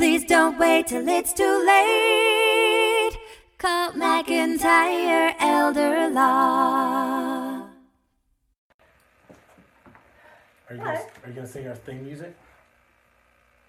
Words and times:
Please 0.00 0.24
don't 0.24 0.58
wait 0.58 0.86
till 0.86 1.06
it's 1.06 1.34
too 1.34 1.62
late. 1.66 3.18
Call 3.58 3.92
McIntyre 3.92 5.34
Elder 5.38 6.08
Law. 6.08 7.68
Are 10.70 10.74
you 10.74 10.78
gonna, 10.78 10.90
are 10.90 11.28
you 11.28 11.34
gonna 11.34 11.46
sing 11.46 11.68
our 11.68 11.74
theme 11.74 12.02
music? 12.02 12.34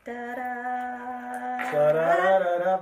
Da 0.05 0.13
da 0.13 1.69
Da 1.69 1.91
da 1.91 2.39
da 2.39 2.57
da. 2.59 2.79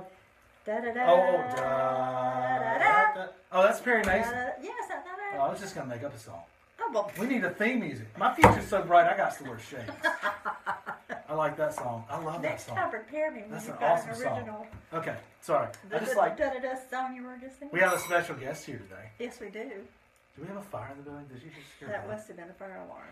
da 0.64 0.80
da 0.80 0.92
da. 0.94 1.04
Oh, 1.08 1.20
oh, 1.20 1.56
da, 1.56 2.78
da, 2.78 3.14
da. 3.16 3.26
Oh, 3.50 3.62
that's 3.64 3.80
Perry 3.80 4.04
Mason. 4.04 4.32
Yes, 4.62 4.84
I 4.92 4.94
thought 4.94 5.18
Oh, 5.34 5.40
I. 5.40 5.46
I 5.46 5.50
was 5.50 5.58
just 5.58 5.74
gonna 5.74 5.88
make 5.88 6.04
up 6.04 6.14
a 6.14 6.18
song. 6.20 6.42
Oh, 6.80 6.90
well, 6.94 7.10
We 7.18 7.26
need 7.26 7.42
a 7.42 7.50
theme 7.50 7.80
music. 7.80 8.16
My 8.16 8.32
future's 8.32 8.68
so 8.68 8.82
bright, 8.82 9.12
I 9.12 9.16
got 9.16 9.36
to 9.38 9.42
wear 9.42 9.58
shades. 9.58 9.90
I 11.30 11.34
like 11.34 11.56
that 11.58 11.72
song. 11.74 12.04
I 12.10 12.20
love 12.20 12.42
that 12.42 12.50
next 12.50 12.66
song. 12.66 12.74
time 12.76 12.90
prepare 12.90 13.30
me 13.30 13.42
when 13.42 13.52
That's 13.52 13.66
you've 13.66 13.76
an 13.76 13.80
got 13.80 13.90
awesome 13.98 14.10
an 14.10 14.16
song. 14.16 14.38
original. 14.38 14.66
Okay, 14.92 15.16
sorry. 15.40 15.68
I 15.68 15.88
The 15.88 16.04
just 16.04 16.16
like. 16.16 16.36
da 16.36 16.50
da 16.58 16.74
song 16.90 17.14
you 17.14 17.22
were 17.22 17.36
just 17.40 17.56
singing. 17.60 17.72
We 17.72 17.78
have 17.80 17.92
a 17.92 18.00
special 18.00 18.34
guest 18.34 18.66
here 18.66 18.78
today. 18.78 19.10
Yes, 19.20 19.38
we 19.40 19.48
do. 19.48 19.60
Do 19.68 20.42
we 20.42 20.48
have 20.48 20.56
a 20.56 20.62
fire 20.62 20.88
in 20.90 20.96
the 20.98 21.04
building? 21.04 21.26
Did 21.32 21.40
you 21.44 21.50
just 21.50 21.70
hear 21.78 21.86
That 21.88 22.08
that? 22.08 22.12
must 22.12 22.26
have 22.26 22.36
been 22.36 22.50
a 22.50 22.54
fire 22.54 22.82
alarm. 22.84 23.04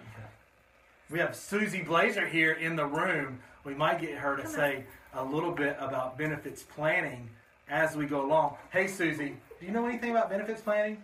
We 1.11 1.21
have 1.21 1.37
Susie 1.37 1.83
Blazer 1.83 2.27
here 2.27 2.53
in 2.55 2.75
the 2.75 2.87
room. 2.87 3.39
We 3.63 3.75
might 3.75 4.01
get 4.01 4.15
her 4.19 4.35
to 4.37 4.43
Come 4.43 4.51
on. 4.51 4.57
say 4.57 4.85
a 5.15 5.25
little 5.25 5.53
bit 5.53 5.77
about 5.79 6.19
benefits 6.19 6.65
planning 6.65 7.31
as 7.71 7.97
we 7.97 8.07
go 8.07 8.23
along. 8.27 8.57
Hey, 8.73 8.89
Susie, 8.89 9.37
do 9.61 9.67
you 9.67 9.71
know 9.71 9.87
anything 9.87 10.11
about 10.11 10.29
benefits 10.29 10.61
planning? 10.61 11.03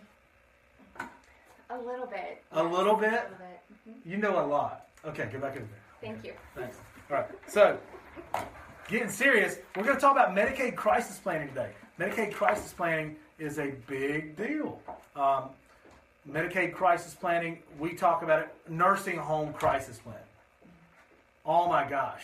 A 1.69 1.77
little 1.77 2.07
bit. 2.07 2.43
A 2.51 2.61
little 2.61 2.95
bit? 2.97 3.09
A 3.13 3.13
little 3.13 3.37
bit. 3.37 3.61
Mhm. 3.87 3.93
You 4.05 4.17
know 4.17 4.37
a 4.39 4.45
lot. 4.45 4.87
Okay, 5.05 5.29
go 5.31 5.39
back 5.39 5.55
in 5.55 5.61
there. 5.61 5.79
Thank 6.01 6.25
you. 6.25 6.33
Thanks. 6.53 6.77
All 7.09 7.17
right. 7.17 7.27
So, 7.47 7.77
getting 8.87 9.09
serious, 9.09 9.57
we're 9.75 9.83
going 9.83 9.95
to 9.95 10.01
talk 10.01 10.13
about 10.13 10.35
Medicaid 10.35 10.75
crisis 10.75 11.17
planning 11.19 11.49
today. 11.49 11.69
Medicaid 11.99 12.33
crisis 12.33 12.73
planning 12.73 13.15
is 13.37 13.59
a 13.59 13.73
big 13.87 14.35
deal. 14.35 14.79
Um, 15.15 15.49
Medicaid 16.29 16.73
crisis 16.73 17.13
planning, 17.13 17.59
we 17.79 17.93
talk 17.93 18.23
about 18.23 18.39
it, 18.41 18.55
nursing 18.67 19.17
home 19.17 19.53
crisis 19.53 19.99
plan. 19.99 20.15
Oh 21.45 21.67
my 21.69 21.87
gosh. 21.87 22.23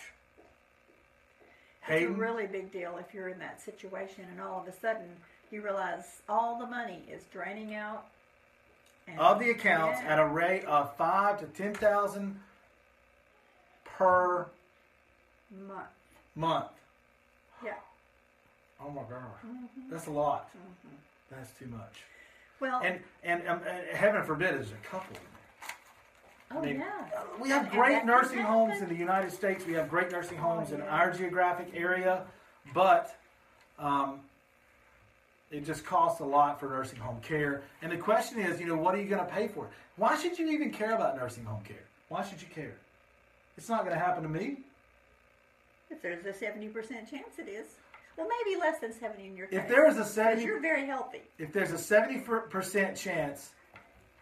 It's 1.88 2.06
a 2.09 2.13
really 2.13 2.47
big 2.47 2.72
deal 2.72 2.97
if 3.00 3.13
you're 3.13 3.30
in 3.30 3.39
that 3.39 3.61
situation 3.61 4.25
and 4.31 4.39
all 4.41 4.61
of 4.61 4.67
a 4.67 4.72
sudden 4.80 5.06
you 5.52 5.61
realize 5.61 6.22
all 6.30 6.58
the 6.59 6.66
money 6.66 7.03
is 7.11 7.23
draining 7.31 7.75
out. 7.75 8.06
of 9.17 9.39
the 9.39 9.50
accounts 9.52 10.00
Yeah. 10.02 10.13
at 10.13 10.19
a 10.19 10.25
rate 10.25 10.63
of 10.66 10.95
five 10.95 11.39
to 11.39 11.45
ten 11.47 11.73
thousand 11.73 12.39
per 13.84 14.47
month. 15.67 15.88
month. 16.35 16.67
Yeah. 17.63 17.73
Oh 18.83 18.89
my 18.89 19.02
gosh, 19.03 19.11
Mm-hmm. 19.45 19.91
that's 19.91 20.07
a 20.07 20.11
lot. 20.11 20.49
That's 21.30 21.52
too 21.59 21.67
much. 21.67 21.94
Well, 22.59 22.81
And 22.83 22.99
and, 23.23 23.47
um, 23.47 23.61
and 23.67 23.88
heaven 23.95 24.23
forbid, 24.23 24.53
there's 24.55 24.72
a 24.72 24.88
couple. 24.88 25.17
oh 26.52 26.59
I 26.59 26.66
mean, 26.66 26.75
yeah. 26.79 27.07
We 27.39 27.49
have 27.49 27.63
And- 27.66 27.72
great 27.72 28.05
nursing 28.05 28.39
homes 28.39 28.81
in 28.81 28.89
the 28.89 28.95
United 28.95 29.31
States. 29.31 29.66
We 29.66 29.73
have 29.73 29.89
great 29.89 30.11
nursing 30.11 30.38
homes 30.38 30.72
in 30.72 30.79
yeah. 30.79 30.85
our 30.85 31.11
geographic 31.11 31.69
area, 31.75 32.23
but 32.73 33.16
um, 33.79 34.19
it 35.52 35.66
just 35.66 35.85
costs 35.85 36.19
a 36.22 36.25
lot 36.25 36.59
for 36.59 36.69
nursing 36.69 36.99
home 36.99 37.19
care. 37.22 37.61
And 37.81 37.91
the 37.91 37.97
question 37.97 38.39
is, 38.39 38.59
you 38.59 38.66
know, 38.67 38.75
what 38.77 38.95
are 38.95 39.02
you 39.02 39.07
going 39.07 39.25
to 39.25 39.31
pay 39.31 39.47
for? 39.47 39.67
Why 39.97 40.17
should 40.17 40.38
you 40.39 40.49
even 40.52 40.72
care 40.72 40.95
about 40.95 41.16
nursing 41.17 41.44
home 41.45 41.61
care? 41.63 41.83
Why 42.09 42.23
should 42.23 42.41
you 42.41 42.47
care? 42.53 42.73
It's 43.57 43.69
not 43.69 43.83
going 43.85 43.94
to 43.97 44.03
happen 44.03 44.23
to 44.23 44.29
me. 44.29 44.57
If 45.92 46.02
there's 46.02 46.25
a 46.25 46.34
seventy 46.34 46.67
percent 46.67 47.09
chance, 47.09 47.38
it 47.38 47.47
is. 47.50 47.67
Well, 48.17 48.28
maybe 48.28 48.59
less 48.59 48.80
than 48.80 48.94
seventy 48.94 49.28
in 49.28 49.36
your 49.36 49.47
case. 49.47 49.59
If 49.59 49.67
there 49.67 49.88
is 49.88 49.97
a 49.97 50.06
70 50.06 50.44
you're 50.44 50.61
very 50.61 50.86
healthy. 50.86 51.22
if 51.38 51.53
there's 51.53 51.72
a 51.72 51.75
70% 51.75 52.95
chance, 52.95 53.52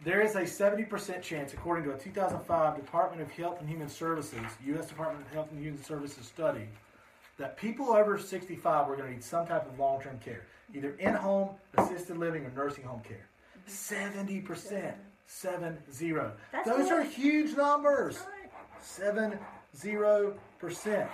there 0.04 0.22
is 0.22 0.36
a 0.36 0.42
70% 0.42 1.22
chance, 1.22 1.54
according 1.54 1.84
to 1.86 1.92
a 1.92 1.98
2005 1.98 2.76
Department 2.76 3.22
of 3.22 3.32
Health 3.32 3.60
and 3.60 3.68
Human 3.68 3.90
Services, 3.90 4.40
U.S. 4.68 4.86
Department 4.88 5.26
of 5.26 5.34
Health 5.34 5.50
and 5.52 5.60
Human 5.62 5.84
Services 5.84 6.26
study, 6.28 6.70
that 7.38 7.58
people 7.58 7.90
over 7.92 8.18
65 8.20 8.90
are 8.90 8.96
going 8.96 9.08
to 9.10 9.14
need 9.14 9.24
some 9.24 9.46
type 9.48 9.68
of 9.68 9.78
long 9.80 10.02
term 10.02 10.20
care, 10.20 10.46
either 10.74 10.92
in 11.00 11.16
home, 11.16 11.50
assisted 11.78 12.18
living, 12.18 12.46
or 12.46 12.52
nursing 12.52 12.84
home 12.84 13.02
care. 13.02 13.28
70%. 13.68 14.94
Seven 15.32 15.78
zero. 15.92 16.34
That's 16.52 16.68
Those 16.68 16.90
good. 16.90 16.92
are 16.92 17.04
huge 17.04 17.56
numbers. 17.56 18.18
Right. 18.18 18.52
Seven 18.82 19.38
zero 19.76 20.36
percent. 20.58 21.08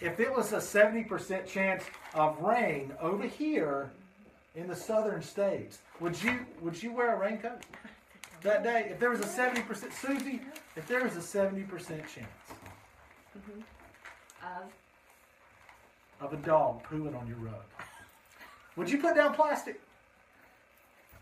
If 0.00 0.20
it 0.20 0.34
was 0.34 0.52
a 0.52 0.60
seventy 0.60 1.02
percent 1.04 1.46
chance 1.46 1.84
of 2.14 2.38
rain 2.40 2.92
over 3.00 3.26
here 3.26 3.90
in 4.54 4.68
the 4.68 4.76
southern 4.76 5.22
states, 5.22 5.78
would 6.00 6.20
you 6.22 6.38
would 6.60 6.80
you 6.80 6.92
wear 6.92 7.14
a 7.16 7.18
raincoat 7.18 7.62
that 8.42 8.62
day? 8.62 8.88
If 8.90 9.00
there 9.00 9.10
was 9.10 9.20
a 9.20 9.26
seventy 9.26 9.62
percent, 9.62 9.92
Susie, 9.92 10.40
if 10.76 10.86
there 10.86 11.02
was 11.02 11.16
a 11.16 11.22
seventy 11.22 11.62
percent 11.62 12.02
chance 12.02 12.28
mm-hmm. 13.36 13.60
Of 16.20 16.32
of 16.32 16.32
a 16.32 16.42
dog 16.44 16.84
pooing 16.84 17.18
on 17.20 17.26
your 17.26 17.38
rug, 17.38 17.64
would 18.76 18.88
you 18.90 18.98
put 18.98 19.16
down 19.16 19.34
plastic 19.34 19.80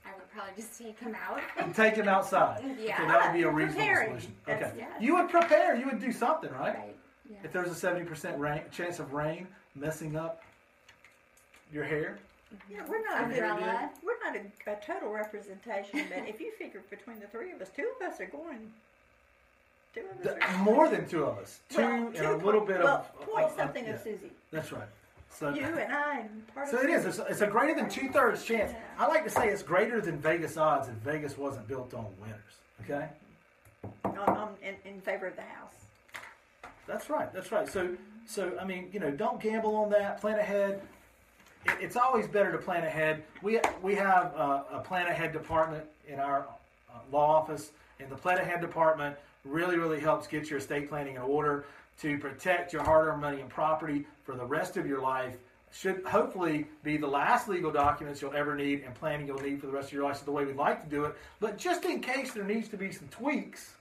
I 0.04 0.14
would 0.14 0.31
probably 0.31 0.53
just 0.62 0.78
take 0.78 0.98
him 1.00 1.16
out. 1.26 1.41
and 1.58 1.75
take 1.75 1.94
him 1.97 2.08
outside? 2.08 2.62
Yeah. 2.81 2.94
Okay, 2.94 3.06
that 3.08 3.32
would 3.32 3.37
be 3.38 3.43
a 3.43 3.50
reasonable 3.60 3.87
preparing. 3.87 4.08
solution. 4.20 4.34
Okay, 4.48 4.87
you 5.00 5.14
would 5.16 5.28
prepare. 5.31 5.75
You 5.76 5.87
would 5.87 6.00
do 6.00 6.12
something, 6.12 6.50
right? 6.53 6.76
Right. 6.76 6.97
Yeah. 7.31 7.37
If 7.44 7.53
there's 7.53 7.70
a 7.70 7.75
seventy 7.75 8.04
percent 8.04 8.38
rain 8.38 8.62
chance 8.72 8.98
of 8.98 9.12
rain 9.12 9.47
messing 9.75 10.16
up 10.16 10.42
your 11.72 11.84
hair, 11.84 12.19
Yeah, 12.70 12.82
we're 12.88 13.03
not 13.04 13.25
a 13.25 13.34
good, 13.34 13.42
Umbrella. 13.42 13.91
we're 14.04 14.19
not 14.25 14.37
a, 14.37 14.70
a 14.72 14.76
total 14.84 15.10
representation, 15.10 16.04
but 16.09 16.28
if 16.28 16.41
you 16.41 16.53
figure 16.59 16.82
between 16.91 17.19
the 17.19 17.26
three 17.26 17.53
of 17.53 17.60
us, 17.60 17.69
two 17.75 17.91
of 18.00 18.06
us 18.09 18.20
are 18.20 18.26
going. 18.26 18.72
Two 19.94 20.03
of 20.12 20.26
us 20.26 20.34
th- 20.34 20.37
are 20.42 20.59
more 20.62 20.88
than 20.88 21.09
two 21.09 21.25
of 21.25 21.38
us, 21.38 21.60
two 21.70 21.78
Well, 21.78 22.06
and 22.14 22.16
a 22.19 22.37
little 22.37 22.60
bit 22.60 22.78
well, 22.81 22.98
of 22.98 23.20
point 23.26 23.47
of- 23.47 23.50
of- 23.53 23.56
something 23.56 23.84
yeah, 23.87 23.94
of 23.94 24.00
Susie. 24.03 24.31
That's 24.53 24.70
right. 24.72 24.88
So, 25.28 25.50
You 25.50 25.64
and 25.64 25.93
I 25.93 26.20
and 26.20 26.47
part 26.54 26.69
so 26.70 26.78
of 26.78 26.84
it 26.84 26.91
is. 26.91 27.04
It's, 27.04 27.19
it's 27.28 27.41
a 27.41 27.47
greater 27.47 27.75
than 27.75 27.91
two 27.91 28.08
thirds 28.10 28.44
chance. 28.44 28.72
Yeah. 28.72 28.78
I 29.04 29.06
like 29.08 29.25
to 29.25 29.31
say 29.31 29.48
it's 29.48 29.62
greater 29.62 30.00
than 30.00 30.19
Vegas 30.19 30.56
odds 30.56 30.88
if 30.88 30.94
Vegas 30.97 31.37
wasn't 31.37 31.66
built 31.69 31.93
on 31.94 32.06
winners. 32.20 32.38
Okay. 32.84 33.08
on, 34.04 34.16
on, 34.19 34.54
in, 34.62 34.75
in 34.91 35.00
favor 35.00 35.26
of 35.26 35.34
the 35.37 35.43
house. 35.43 35.75
That's 36.86 37.10
right. 37.10 37.32
That's 37.32 37.50
right. 37.52 37.69
So, 37.69 37.97
so 38.26 38.56
I 38.60 38.64
mean, 38.64 38.88
you 38.92 39.00
know, 39.00 39.10
don't 39.10 39.41
gamble 39.41 39.74
on 39.76 39.91
that. 39.91 40.20
Plan 40.20 40.38
ahead. 40.38 40.82
It, 41.64 41.72
it's 41.80 41.97
always 41.97 42.26
better 42.26 42.52
to 42.52 42.58
plan 42.58 42.84
ahead. 42.84 43.24
We 43.42 43.60
we 43.82 43.94
have 43.97 44.26
a 44.36 44.82
plan 44.84 45.08
ahead 45.08 45.32
department 45.32 45.84
in 46.06 46.20
our 46.20 46.46
uh, 46.92 46.98
law 47.10 47.36
office, 47.36 47.72
and 48.00 48.08
the 48.08 48.16
plan 48.16 48.38
ahead 48.38 48.60
department 48.60 49.16
really, 49.44 49.76
really 49.78 50.00
helps 50.00 50.26
get 50.26 50.50
your 50.50 50.58
estate 50.58 50.88
planning 50.88 51.16
in 51.16 51.22
order 51.22 51.64
to 52.00 52.19
protect 52.19 52.72
your 52.72 52.82
hard-earned 52.82 53.20
money 53.20 53.41
and 53.41 53.48
property 53.48 54.06
for 54.25 54.34
the 54.36 54.44
rest 54.44 54.76
of 54.76 54.86
your 54.86 55.00
life. 55.00 55.34
Should 55.72 56.04
hopefully 56.04 56.66
be 56.82 56.96
the 56.96 57.06
last 57.06 57.48
legal 57.48 57.70
documents 57.70 58.22
you'll 58.22 58.34
ever 58.34 58.54
need 58.54 58.82
and 58.84 58.94
planning 58.94 59.26
you'll 59.26 59.38
need 59.38 59.60
for 59.60 59.66
the 59.66 59.72
rest 59.72 59.88
of 59.88 59.92
your 59.92 60.04
life. 60.04 60.19
So 60.19 60.25
the 60.25 60.30
way 60.30 60.44
we'd 60.44 60.56
like 60.56 60.82
to 60.84 60.91
do 60.91 61.04
it, 61.04 61.14
but 61.41 61.58
just 61.58 61.84
in 61.84 62.00
case 62.00 62.32
there 62.32 62.44
needs 62.44 62.69
to 62.69 62.76
be 62.76 62.92
some 62.92 63.08
tweaks. 63.08 63.75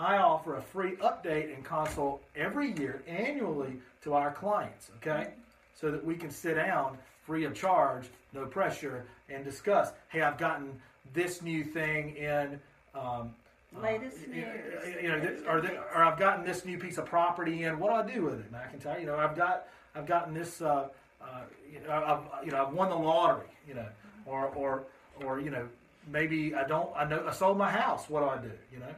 I 0.00 0.16
offer 0.16 0.56
a 0.56 0.62
free 0.62 0.96
update 0.96 1.54
and 1.54 1.62
consult 1.62 2.22
every 2.34 2.72
year 2.72 3.02
annually 3.06 3.74
to 4.02 4.14
our 4.14 4.32
clients, 4.32 4.90
okay? 4.96 5.28
So 5.74 5.90
that 5.90 6.02
we 6.02 6.14
can 6.16 6.30
sit 6.30 6.54
down 6.54 6.96
free 7.26 7.44
of 7.44 7.54
charge, 7.54 8.08
no 8.32 8.46
pressure, 8.46 9.04
and 9.28 9.44
discuss 9.44 9.92
hey, 10.08 10.22
I've 10.22 10.38
gotten 10.38 10.80
this 11.12 11.42
new 11.42 11.64
thing 11.64 12.16
in. 12.16 12.58
Um, 12.94 13.34
uh, 13.76 13.80
Latest 13.82 14.26
you- 14.26 14.34
news. 14.34 15.02
you 15.02 15.08
know, 15.08 15.20
th- 15.20 15.40
or, 15.46 15.60
th- 15.60 15.78
or 15.94 16.02
I've 16.02 16.18
gotten 16.18 16.44
this 16.46 16.64
new 16.64 16.78
piece 16.78 16.96
of 16.98 17.04
property 17.06 17.64
in. 17.64 17.78
What 17.78 17.90
do 17.90 17.94
I 18.10 18.14
do 18.16 18.22
with 18.24 18.40
it, 18.40 18.50
McIntyre? 18.52 18.98
You 19.00 19.06
know, 19.06 19.16
I've 19.16 19.36
got, 19.36 19.68
I've 19.94 20.06
gotten 20.06 20.32
this. 20.34 20.60
Uh, 20.62 20.88
uh, 21.20 21.42
you 21.70 21.78
know, 21.86 21.90
I've, 21.92 22.44
you 22.44 22.50
know, 22.52 22.66
I've 22.66 22.72
won 22.72 22.88
the 22.88 22.96
lottery. 22.96 23.46
You 23.68 23.74
know, 23.74 23.86
or, 24.26 24.46
or, 24.48 24.82
or 25.24 25.38
you 25.40 25.50
know, 25.50 25.68
maybe 26.10 26.54
I 26.54 26.66
don't. 26.66 26.90
I 26.96 27.04
know 27.04 27.24
I 27.28 27.32
sold 27.32 27.58
my 27.58 27.70
house. 27.70 28.08
What 28.08 28.20
do 28.20 28.26
I 28.28 28.38
do? 28.38 28.52
You 28.72 28.80
know, 28.80 28.94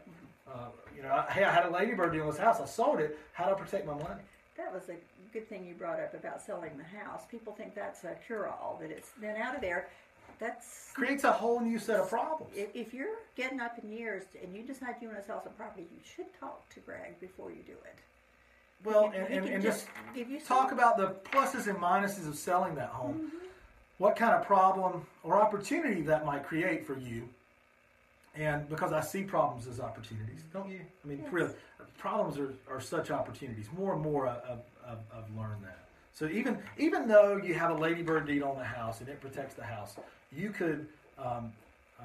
uh, 0.51 0.69
you 0.97 1.03
know, 1.03 1.11
I, 1.11 1.33
hey, 1.33 1.45
I 1.45 1.53
had 1.53 1.67
a 1.67 1.71
ladybird 1.71 2.13
deed 2.13 2.21
in 2.21 2.27
this 2.27 2.39
house. 2.39 2.61
I 2.61 2.67
sold 2.67 3.01
it. 3.01 3.19
How 3.33 3.47
do 3.47 3.53
I 3.53 3.55
protect 3.55 3.87
my 3.87 3.95
money? 3.95 4.23
That 4.57 4.73
was 4.73 4.89
a 4.89 4.97
good 5.33 5.49
thing 5.49 5.67
you 5.67 5.75
brought 5.75 6.01
up 6.01 6.15
about 6.15 6.41
selling 6.43 6.73
the 6.77 6.99
house. 6.99 7.23
People 7.31 7.55
think 7.55 7.75
that's 7.75 8.05
a 8.05 8.15
cure-all. 8.27 8.79
That 8.81 8.91
it's 8.91 9.11
then 9.21 9.37
out 9.37 9.55
of 9.55 9.61
there. 9.61 9.89
That's 10.39 10.91
Creates 10.95 11.25
a 11.25 11.33
whole 11.33 11.61
new 11.61 11.79
set 11.79 12.01
of 12.01 12.09
problems. 12.09 12.53
if, 12.57 12.69
if 12.75 12.93
you're 12.93 13.17
getting 13.37 13.61
up 13.61 13.79
in 13.83 13.93
years 13.93 14.25
and 14.43 14.55
you 14.55 14.63
decide 14.63 14.97
you 15.01 15.09
want 15.09 15.21
to 15.21 15.27
sell 15.27 15.43
some 15.43 15.53
property, 15.53 15.87
you 15.93 16.01
should 16.05 16.27
talk 16.39 16.69
to 16.75 16.81
Greg 16.81 17.21
before 17.21 17.51
you 17.51 17.63
do 17.67 17.73
it. 17.73 17.99
Well, 18.85 19.13
and, 19.15 19.29
and, 19.29 19.47
and 19.47 19.63
just 19.63 19.87
just 20.17 20.47
talk 20.47 20.73
about 20.73 20.97
the 20.97 21.15
pluses 21.31 21.69
and 21.69 21.79
minuses 21.79 22.27
of 22.27 22.35
selling 22.35 22.75
that 22.75 22.89
home. 22.89 23.15
Mm-hmm. 23.15 23.47
What 23.99 24.17
kind 24.17 24.35
of 24.35 24.45
problem 24.45 25.07
or 25.23 25.41
opportunity 25.41 26.03
that 26.03 26.27
might 26.27 26.45
create 26.45 26.85
for 26.85 26.99
you. 26.99 27.29
And 28.35 28.69
because 28.69 28.93
I 28.93 29.01
see 29.01 29.23
problems 29.25 29.67
as 29.67 29.79
opportunities, 29.79 30.41
don't 30.53 30.71
you? 30.71 30.81
I 31.05 31.07
mean, 31.09 31.21
Yes. 31.23 31.33
really, 31.33 31.53
problems 31.99 32.39
are, 32.39 32.55
are 32.71 32.81
such 32.81 33.11
opportunities. 33.11 33.67
More 33.77 33.93
and 33.93 34.03
more, 34.03 34.27
I've, 34.27 34.61
I've, 34.87 34.99
I've 35.15 35.37
learned 35.37 35.63
that. 35.65 35.79
So 36.15 36.27
even 36.27 36.59
even 36.79 37.09
though 37.09 37.37
you 37.39 37.55
have 37.55 37.71
a 37.71 37.75
ladybird 37.75 38.27
deed 38.27 38.43
on 38.43 38.59
the 38.59 38.65
house 38.65 39.01
and 39.01 39.09
it 39.09 39.21
protects 39.21 39.55
the 39.55 39.65
house, 39.65 39.97
you 40.31 40.51
could 40.51 40.87
um, 41.19 41.53
uh, 42.01 42.05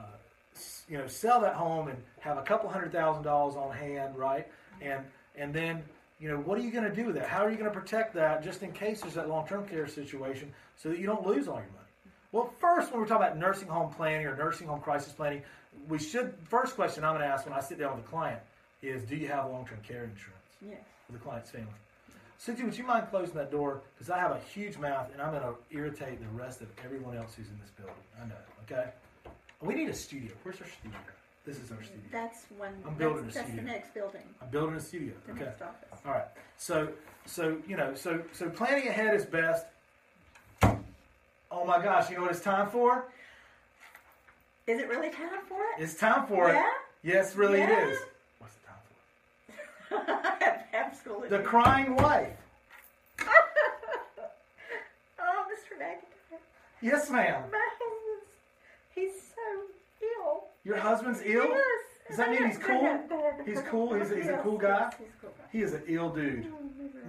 you 0.88 0.98
know 0.98 1.08
sell 1.08 1.42
that 1.42 1.56
home 1.56 1.90
and 1.90 1.98
have 2.20 2.38
a 2.38 2.42
couple 2.42 2.70
hundred 2.70 2.92
thousand 2.92 3.24
dollars 3.24 3.56
on 3.56 3.76
hand, 3.76 4.18
right? 4.18 4.48
And 4.82 5.04
and 5.38 5.54
then 5.54 5.84
you 6.20 6.30
know 6.30 6.38
what 6.38 6.58
are 6.58 6.62
you 6.62 6.72
going 6.72 6.86
to 6.90 6.96
do 6.96 7.06
with 7.06 7.16
that? 7.16 7.28
How 7.28 7.44
are 7.46 7.52
you 7.52 7.58
going 7.58 7.72
to 7.72 7.78
protect 7.78 8.14
that 8.16 8.44
just 8.44 8.64
in 8.64 8.72
case 8.72 9.02
there's 9.02 9.16
that 9.16 9.28
long 9.28 9.46
term 9.46 9.68
care 9.68 9.88
situation 9.88 10.54
so 10.78 10.90
that 10.90 11.00
you 11.00 11.06
don't 11.06 11.26
lose 11.28 11.48
all 11.50 11.56
your 11.56 11.64
money? 11.64 11.84
Well, 12.32 12.54
first, 12.60 12.92
when 12.92 13.02
we're 13.02 13.08
talking 13.08 13.26
about 13.26 13.38
nursing 13.38 13.68
home 13.68 13.94
planning 13.94 14.26
or 14.26 14.36
nursing 14.38 14.68
home 14.68 14.80
crisis 14.82 15.12
planning, 15.12 15.44
we 15.88 16.00
should 16.00 16.34
first 16.50 16.76
question 16.76 17.04
I'm 17.04 17.12
going 17.16 17.22
to 17.28 17.34
ask 17.34 17.46
when 17.46 17.54
I 17.58 17.62
sit 17.62 17.80
down 17.80 17.96
with 17.96 18.06
a 18.06 18.08
client 18.08 18.40
is, 18.82 19.04
do 19.04 19.16
you 19.16 19.28
have 19.28 19.50
long 19.50 19.66
term 19.66 19.80
care 19.88 20.04
insurance 20.04 20.34
Yes. 20.62 20.80
for 21.06 21.14
the 21.14 21.20
client's 21.20 21.50
family? 21.50 21.68
Susie, 22.40 22.64
would 22.64 22.78
you 22.78 22.84
mind 22.86 23.08
closing 23.10 23.34
that 23.36 23.50
door? 23.52 23.82
Because 23.96 24.12
I 24.12 24.20
have 24.20 24.32
a 24.32 24.40
huge 24.54 24.78
mouth 24.78 25.10
and 25.12 25.22
I'm 25.22 25.32
going 25.32 25.42
to 25.42 25.56
irritate 25.72 26.20
the 26.22 26.28
rest 26.38 26.62
of 26.62 26.68
everyone 26.86 27.18
else 27.18 27.34
who's 27.36 27.48
in 27.48 27.60
this 27.60 27.72
building. 27.72 27.96
I 28.22 28.28
know. 28.28 28.36
Okay. 28.70 28.90
We 29.62 29.74
need 29.74 29.90
a 29.90 29.94
studio. 29.94 30.32
Where's 30.44 30.62
our 30.62 30.68
studio? 30.68 30.98
This 31.46 31.58
is 31.58 31.72
our 31.72 31.82
studio. 31.82 32.02
That's 32.12 32.46
when. 32.58 32.72
I'm 32.86 32.94
building 32.96 33.24
that's, 33.24 33.38
a 33.38 33.40
that's 33.40 33.50
the 33.52 33.56
studio. 33.58 33.74
next 33.74 33.94
building. 33.94 34.22
I'm 34.42 34.50
building 34.50 34.76
a 34.76 34.80
studio. 34.80 35.14
The 35.26 35.32
Okay. 35.32 35.46
next 35.46 35.62
office. 35.62 36.00
All 36.06 36.12
right. 36.12 36.26
So, 36.58 36.90
so 37.26 37.58
you 37.68 37.78
know, 37.78 37.96
so 37.96 38.22
so 38.34 38.50
planning 38.50 38.88
ahead 38.88 39.16
is 39.16 39.26
best. 39.26 39.66
Oh 41.50 41.66
my 41.66 41.82
gosh! 41.82 42.10
You 42.10 42.18
know 42.18 42.24
what 42.24 42.32
it's 42.32 42.42
time 42.42 42.70
for? 42.70 43.06
Is 44.68 44.80
it 44.80 44.88
really 44.90 45.10
time 45.10 45.40
for 45.48 45.58
it? 45.62 45.82
It's 45.82 45.96
time 45.96 46.28
for 46.28 46.50
it. 46.50 46.54
Yeah? 46.54 46.68
it. 46.68 46.74
Yes, 47.04 47.36
really 47.36 47.60
Yeah? 47.60 47.86
it 47.86 47.90
is. 47.94 48.00
What's 48.40 48.54
the 48.56 48.68
time 48.68 48.82
for? 50.10 50.76
Absolutely. 50.76 51.30
The 51.38 51.40
crying 51.40 51.96
wife. 51.96 52.30
oh, 55.20 55.46
Mr. 55.50 55.78
McIntyre, 55.82 56.40
Yes, 56.82 57.10
ma'am. 57.10 57.44
my 57.52 57.68
husband's, 57.80 58.28
he's 58.94 59.12
so 59.34 60.06
ill. 60.22 60.44
Your 60.64 60.78
husband's 60.78 61.22
ill? 61.24 61.48
Yes. 61.50 61.64
Does 62.10 62.18
that 62.18 62.30
mean 62.30 62.46
he's 62.48 62.58
cool? 62.58 63.00
He's 63.46 63.60
cool? 63.70 63.94
He's 63.96 64.12
a- 64.12 64.16
he's 64.16 64.28
a 64.28 64.38
cool 64.38 64.58
guy? 64.58 64.90
yes, 65.00 65.10
cool 65.22 65.32
guy. 65.38 65.44
He 65.52 65.62
is 65.62 65.74
an 65.74 65.84
ill 65.88 66.10
dude. 66.10 66.48
Oh, 66.54 66.60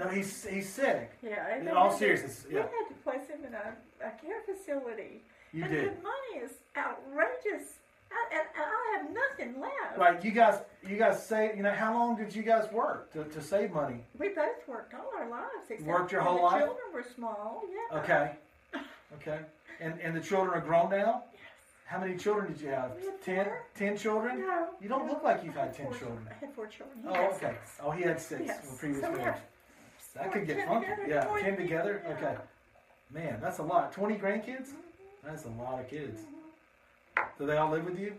no, 0.05 0.09
he's 0.09 0.45
he's 0.47 0.69
sick. 0.69 1.13
Yeah. 1.23 1.57
In 1.59 1.69
all 1.69 1.91
seriousness, 1.97 2.47
We 2.49 2.57
had 2.57 2.69
to 2.89 2.95
place 3.05 3.27
him 3.29 3.45
in 3.47 3.55
a, 3.55 3.75
a 4.05 4.11
care 4.21 4.41
facility. 4.45 5.23
You 5.53 5.65
and 5.65 5.73
did. 5.73 5.85
the 5.99 6.03
money 6.03 6.45
is 6.45 6.53
outrageous. 6.77 7.75
I, 8.11 8.35
and, 8.35 8.47
and 8.57 8.65
I 8.65 8.99
have 8.99 9.11
nothing 9.13 9.61
left. 9.61 9.99
Right, 9.99 10.25
you 10.25 10.31
guys, 10.31 10.61
you 10.87 10.97
guys 10.97 11.25
say, 11.25 11.53
you 11.57 11.63
know, 11.63 11.73
how 11.73 11.93
long 11.93 12.17
did 12.17 12.35
you 12.35 12.43
guys 12.43 12.71
work 12.73 13.13
to, 13.13 13.25
to 13.25 13.41
save 13.43 13.73
money? 13.73 14.05
We 14.19 14.29
both 14.31 14.67
worked 14.67 14.95
all 14.95 15.11
our 15.17 15.29
lives. 15.29 15.69
Except 15.69 15.87
Worked 15.87 16.13
your 16.13 16.23
whole 16.23 16.37
the 16.37 16.43
life? 16.43 16.61
children 16.65 16.87
were 16.95 17.05
small. 17.15 17.63
Yeah. 17.93 17.99
Okay, 17.99 18.31
okay, 19.17 19.41
and 19.81 20.01
and 20.01 20.17
the 20.17 20.21
children 20.21 20.55
are 20.59 20.65
grown 20.65 20.91
now. 20.91 21.25
How 21.85 21.99
many 21.99 22.17
children 22.17 22.53
did 22.53 22.61
you 22.63 22.69
have? 22.69 22.93
Ten? 23.25 23.45
four. 23.47 23.65
Ten 23.75 23.97
children? 23.97 24.41
No. 24.41 24.69
You 24.81 24.89
don't 24.89 25.07
no, 25.07 25.13
look 25.13 25.23
like 25.23 25.43
you've 25.45 25.57
I 25.57 25.63
had 25.67 25.75
ten 25.75 25.87
four 25.87 25.95
children. 25.97 26.29
I 26.31 26.35
had 26.45 26.55
four 26.55 26.67
children. 26.67 26.99
He 27.03 27.09
Oh, 27.09 27.27
okay. 27.35 27.39
six. 27.41 27.77
Oh, 27.83 27.91
he 27.91 28.03
had 28.03 28.21
six 28.21 28.43
Yes. 28.47 28.67
the 28.67 28.77
previous 28.79 29.01
So 29.03 29.13
marriage. 29.13 29.41
That 30.15 30.33
could 30.33 30.47
get 30.47 30.67
funky. 30.67 30.89
Yeah, 31.07 31.25
ten 31.41 31.57
together, 31.57 32.03
yeah. 32.07 32.15
Okay, 32.15 32.37
man, 33.13 33.39
that's 33.43 33.59
a 33.59 33.63
lot. 33.63 33.93
Twenty 33.93 34.17
grandkids? 34.17 34.69
Mm-hmm. 34.69 34.81
That's 35.25 35.45
a 35.45 35.49
lot 35.51 35.81
of 35.81 35.89
kids. 35.89 36.21
Do 37.39 37.47
they 37.47 37.57
all 37.57 37.71
live 37.71 37.85
with 37.85 37.99
you? 37.99 38.15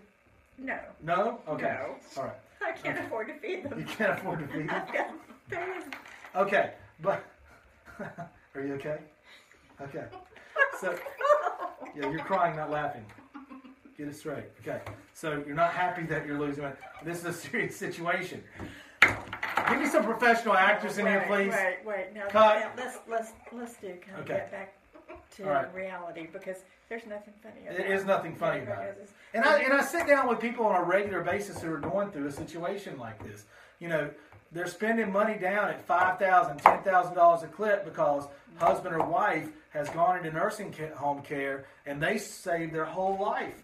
No. 0.58 0.78
No. 1.02 1.40
Okay. 1.48 1.78
No. 1.80 1.96
All 2.18 2.24
right. 2.28 2.36
I 2.62 2.72
can't 2.74 3.00
afford 3.00 3.28
to 3.28 3.34
feed 3.40 3.64
them. 3.64 3.80
You 3.80 3.86
can't 3.86 4.20
afford 4.20 4.40
to 4.40 4.48
feed 4.48 4.70
them. 4.70 4.82
I've 4.88 4.94
got 4.94 5.10
things. 5.50 5.84
Okay, 6.36 6.74
but 7.02 7.26
are 8.00 8.62
you 8.62 8.74
okay? 8.76 8.98
Okay. 9.82 10.04
So 10.80 10.98
yeah, 11.96 12.10
you're 12.10 12.20
crying, 12.20 12.56
not 12.58 12.70
laughing. 12.70 13.06
Get 13.98 14.08
it 14.08 14.16
straight. 14.16 14.46
Okay. 14.62 14.82
So 15.14 15.44
you're 15.46 15.56
not 15.56 15.72
happy 15.72 16.04
that 16.04 16.26
you're 16.26 16.40
losing 16.40 16.64
money. 16.64 16.76
This 17.04 17.20
is 17.20 17.26
a 17.26 17.34
serious 17.34 17.76
situation. 17.78 18.44
Give 19.70 19.80
me 19.80 19.88
some 19.88 20.04
professional 20.04 20.56
actors 20.56 20.98
in 20.98 21.06
here, 21.06 21.26
please. 21.28 21.52
Wait, 21.52 21.78
wait. 21.86 22.08
Now, 22.14 22.28
Cut. 22.28 22.72
let's 22.78 22.98
let's 23.10 23.32
let's 23.52 23.76
do 23.78 23.88
kind 24.06 24.20
of 24.20 24.26
Okay. 24.26 24.34
get 24.36 24.52
back 24.52 24.74
to 25.38 25.44
right. 25.44 25.74
reality 25.74 26.28
because 26.32 26.58
there's 26.90 27.06
nothing 27.06 27.34
funny. 27.42 27.62
About 27.62 27.74
it. 27.74 27.78
There 27.78 27.96
is 27.96 28.06
nothing 28.06 28.36
funny 28.36 28.62
about 28.62 28.84
it. 28.84 29.10
And 29.34 29.46
I 29.46 29.60
and 29.60 29.74
I 29.74 29.82
sit 29.84 30.08
down 30.08 30.28
with 30.28 30.40
people 30.40 30.66
on 30.66 30.76
a 30.76 30.84
regular 30.84 31.22
basis 31.22 31.62
who 31.62 31.72
are 31.72 31.80
going 31.80 32.12
through 32.12 32.28
a 32.28 32.32
situation 32.32 32.98
like 32.98 33.24
this. 33.24 33.46
You 33.80 33.90
know, 33.90 34.10
they're 34.52 34.68
spending 34.68 35.12
money 35.12 35.38
down 35.38 35.70
at 35.70 35.82
five 35.86 36.20
thousand, 36.20 36.58
ten 36.58 36.82
thousand 36.82 37.16
dollars 37.16 37.44
a 37.44 37.48
clip 37.48 37.86
because 37.86 38.28
husband 38.58 38.96
or 38.96 39.06
wife 39.06 39.50
has 39.70 39.90
gone 39.90 40.18
into 40.18 40.32
nursing 40.32 40.74
home 40.96 41.22
care 41.22 41.66
and 41.86 42.02
they 42.02 42.18
saved 42.18 42.74
their 42.74 42.86
whole 42.86 43.18
life 43.20 43.64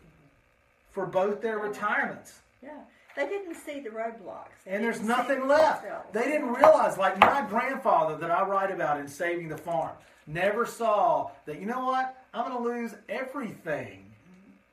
for 0.92 1.06
both 1.06 1.42
their 1.42 1.58
retirements. 1.58 2.40
Yeah, 2.62 2.82
they 3.16 3.28
didn't 3.28 3.56
see 3.56 3.80
the 3.80 3.90
roadblocks. 3.90 4.50
They 4.66 4.72
And 4.72 4.84
there's 4.84 5.02
nothing 5.02 5.48
left. 5.48 5.84
themselves. 5.84 6.08
They 6.12 6.26
didn't 6.26 6.54
realize, 6.54 6.98
like 6.98 7.18
my 7.20 7.46
grandfather 7.48 8.18
that 8.18 8.30
I 8.32 8.44
write 8.44 8.72
about 8.72 9.00
in 9.00 9.08
Saving 9.08 9.48
the 9.48 9.58
Farm, 9.58 9.96
never 10.28 10.66
saw 10.66 11.32
that, 11.46 11.60
you 11.60 11.66
know 11.66 11.86
what? 11.86 12.18
I'm 12.34 12.50
going 12.50 12.64
to 12.64 12.64
lose 12.64 12.96
everything. 13.08 14.12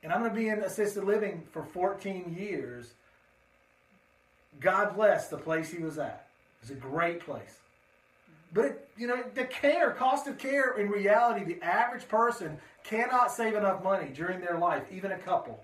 And 0.03 0.11
I'm 0.11 0.19
going 0.19 0.31
to 0.31 0.35
be 0.37 0.49
in 0.49 0.59
assisted 0.59 1.05
living 1.05 1.43
for 1.51 1.63
14 1.63 2.35
years. 2.37 2.93
God 4.59 4.95
bless 4.95 5.29
the 5.29 5.37
place 5.37 5.71
he 5.71 5.81
was 5.81 5.97
at. 5.97 6.27
It 6.61 6.69
was 6.69 6.71
a 6.71 6.79
great 6.79 7.21
place. 7.21 7.59
But, 8.53 8.65
it, 8.65 8.89
you 8.97 9.07
know, 9.07 9.23
the 9.33 9.45
care, 9.45 9.91
cost 9.91 10.27
of 10.27 10.37
care, 10.37 10.77
in 10.77 10.89
reality, 10.89 11.43
the 11.45 11.63
average 11.63 12.07
person 12.07 12.57
cannot 12.83 13.31
save 13.31 13.55
enough 13.55 13.83
money 13.83 14.11
during 14.13 14.41
their 14.41 14.59
life, 14.59 14.83
even 14.91 15.11
a 15.13 15.17
couple, 15.17 15.63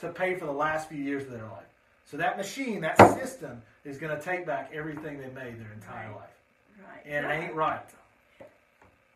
to 0.00 0.10
pay 0.10 0.36
for 0.36 0.44
the 0.44 0.52
last 0.52 0.88
few 0.88 1.02
years 1.02 1.24
of 1.24 1.30
their 1.30 1.42
life. 1.42 1.64
So 2.04 2.16
that 2.18 2.36
machine, 2.36 2.80
that 2.82 2.98
system, 3.18 3.62
is 3.84 3.98
going 3.98 4.16
to 4.16 4.22
take 4.22 4.46
back 4.46 4.70
everything 4.74 5.18
they 5.18 5.28
made 5.28 5.58
their 5.60 5.72
entire 5.72 6.08
Right. 6.08 6.16
life. 6.16 6.30
Right. 6.78 7.06
And 7.06 7.26
it 7.26 7.30
ain't 7.30 7.54
right. 7.54 7.80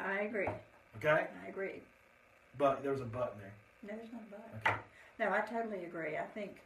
I 0.00 0.20
agree. 0.20 0.48
Okay? 0.96 1.26
I 1.44 1.48
agree. 1.48 1.82
But 2.56 2.82
there 2.82 2.92
was 2.92 3.00
a 3.00 3.04
button 3.04 3.38
there. 3.40 3.52
No, 3.90 3.96
there's 3.96 4.12
not 4.12 4.22
about 4.28 4.46
it. 4.54 4.68
Okay. 4.68 4.78
No, 5.18 5.32
I 5.32 5.40
totally 5.40 5.84
agree. 5.84 6.16
I 6.16 6.24
think 6.34 6.56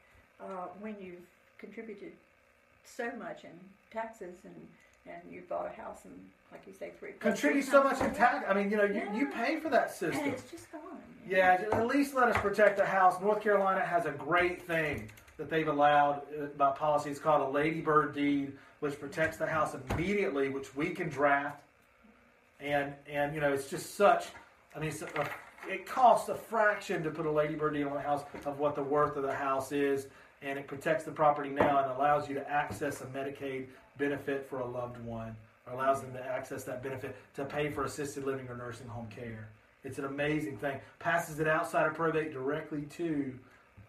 uh, 0.41 0.67
when 0.81 0.97
you've 1.01 1.21
contributed 1.59 2.13
so 2.85 3.11
much 3.19 3.45
in 3.45 3.51
taxes 3.93 4.35
and 4.45 4.55
and 5.05 5.21
you 5.33 5.43
bought 5.49 5.67
a 5.67 5.81
house 5.81 6.05
and 6.05 6.15
like 6.53 6.63
you 6.65 6.73
say 6.73 6.93
three 7.01 7.11
Contribute 7.19 7.65
so 7.65 7.83
much 7.83 8.01
in 8.01 8.15
tax. 8.15 8.45
I 8.49 8.55
mean, 8.55 8.71
you 8.71 8.77
know, 8.77 8.85
you, 8.85 9.03
you 9.13 9.27
pay 9.27 9.59
for 9.59 9.69
that 9.69 9.91
system. 9.91 10.23
and 10.23 10.33
it's 10.33 10.49
just 10.49 10.71
gone. 10.71 10.81
Yeah, 11.29 11.61
at 11.73 11.87
least 11.89 12.15
let 12.15 12.29
us 12.29 12.37
protect 12.41 12.77
the 12.79 12.87
house. 12.87 13.21
North 13.21 13.41
Carolina 13.41 13.81
has 13.81 14.07
a 14.07 14.13
great 14.13 14.63
thing 14.65 15.11
that 15.43 15.51
they've 15.51 15.67
allowed 15.67 16.23
uh, 16.41 16.47
by 16.57 16.71
policy. 16.71 17.11
It's 17.11 17.19
called 17.19 17.49
a 17.49 17.51
ladybird 17.51 18.15
deed, 18.15 18.53
which 18.79 18.99
protects 19.01 19.39
the 19.39 19.47
house 19.47 19.75
immediately, 19.75 20.49
which 20.51 20.75
we 20.77 20.91
can 20.91 21.09
draft. 21.09 21.61
And 22.61 22.95
and 23.11 23.35
you 23.35 23.41
know, 23.41 23.53
it's 23.53 23.69
just 23.69 23.97
such. 23.97 24.27
I 24.77 24.79
mean, 24.79 24.93
a, 25.17 25.29
it 25.69 25.85
costs 25.85 26.29
a 26.29 26.37
fraction 26.37 27.03
to 27.03 27.11
put 27.11 27.27
a 27.27 27.31
ladybird 27.31 27.75
deed 27.75 27.83
on 27.83 27.93
the 27.93 28.01
house 28.01 28.23
of 28.47 28.61
what 28.61 28.77
the 28.77 28.85
worth 28.85 29.17
of 29.17 29.25
the 29.25 29.35
house 29.35 29.73
is, 29.73 30.07
and 30.43 30.61
it 30.61 30.69
protects 30.69 31.03
the 31.03 31.11
property 31.11 31.51
now 31.51 31.83
and 31.83 31.91
allows 31.91 32.29
you 32.29 32.37
to 32.37 32.49
access 32.49 33.01
a 33.01 33.07
Medicaid 33.07 33.67
benefit 33.99 34.49
for 34.49 34.61
a 34.61 34.67
loved 34.67 35.05
one, 35.05 35.35
or 35.67 35.73
allows 35.73 36.03
them 36.03 36.13
to 36.13 36.25
access 36.25 36.63
that 36.63 36.85
benefit 36.85 37.17
to 37.35 37.45
pay 37.45 37.69
for 37.69 37.85
assisted 37.85 38.25
living 38.25 38.47
or 38.49 38.57
nursing 38.57 38.87
home 38.87 39.09
care. 39.09 39.49
It's 39.83 39.99
an 39.99 40.05
amazing 40.05 40.59
thing. 40.59 40.79
Passes 41.01 41.41
it 41.41 41.49
outside 41.49 41.89
of 41.89 41.95
probate 41.95 42.33
directly 42.33 42.83
to 42.83 43.35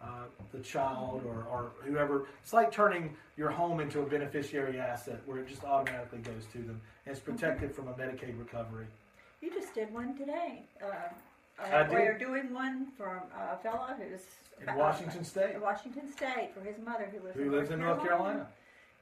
uh, 0.04 0.24
the 0.52 0.60
child 0.60 1.24
or, 1.26 1.46
or 1.50 1.72
whoever. 1.84 2.28
It's 2.42 2.54
like 2.54 2.72
turning 2.72 3.16
your 3.38 3.50
home 3.50 3.80
into 3.80 4.02
a 4.02 4.06
beneficiary 4.06 4.80
asset 4.80 5.22
where 5.26 5.40
it 5.40 5.48
just 5.48 5.64
automatically 5.64 6.20
goes 6.20 6.46
to 6.54 6.58
them. 6.60 6.82
And 7.06 7.16
it's 7.16 7.20
protected 7.20 7.74
from 7.74 7.88
a 7.88 7.94
Medicaid 7.94 8.38
recovery. 8.38 8.86
You 9.42 9.52
just 9.52 9.74
did 9.74 9.94
one 9.94 10.18
today. 10.18 10.64
Uh, 10.82 11.64
uh, 11.64 11.88
we're 11.92 12.18
doing 12.18 12.54
one 12.54 12.88
from 12.98 13.20
a 13.38 13.58
fellow 13.58 13.90
who's 13.98 14.22
In 14.62 14.70
uh, 14.70 14.76
Washington 14.76 15.24
State. 15.24 15.56
in 15.56 15.62
Washington 15.62 16.12
State 16.12 16.52
for 16.54 16.62
his 16.62 16.78
mother 16.84 17.10
who 17.12 17.24
lives 17.26 17.38
Who 17.38 17.44
in 17.44 17.52
lives 17.52 17.70
in 17.72 17.80
North 17.80 18.02
Carolina. 18.02 18.48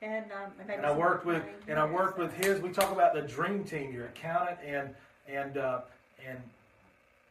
And 0.01 0.25
um, 0.31 0.51
and, 0.59 0.69
And 0.69 0.85
I 0.85 0.91
worked 0.91 1.25
with 1.25 1.43
and 1.67 1.77
I 1.77 1.85
worked 1.85 2.17
with 2.17 2.33
his. 2.33 2.59
We 2.59 2.69
talk 2.69 2.91
about 2.91 3.13
the 3.13 3.21
dream 3.21 3.63
team, 3.63 3.93
your 3.93 4.07
accountant 4.07 4.57
and 4.65 4.89
and 5.27 5.57
uh, 5.57 5.81
and 6.27 6.39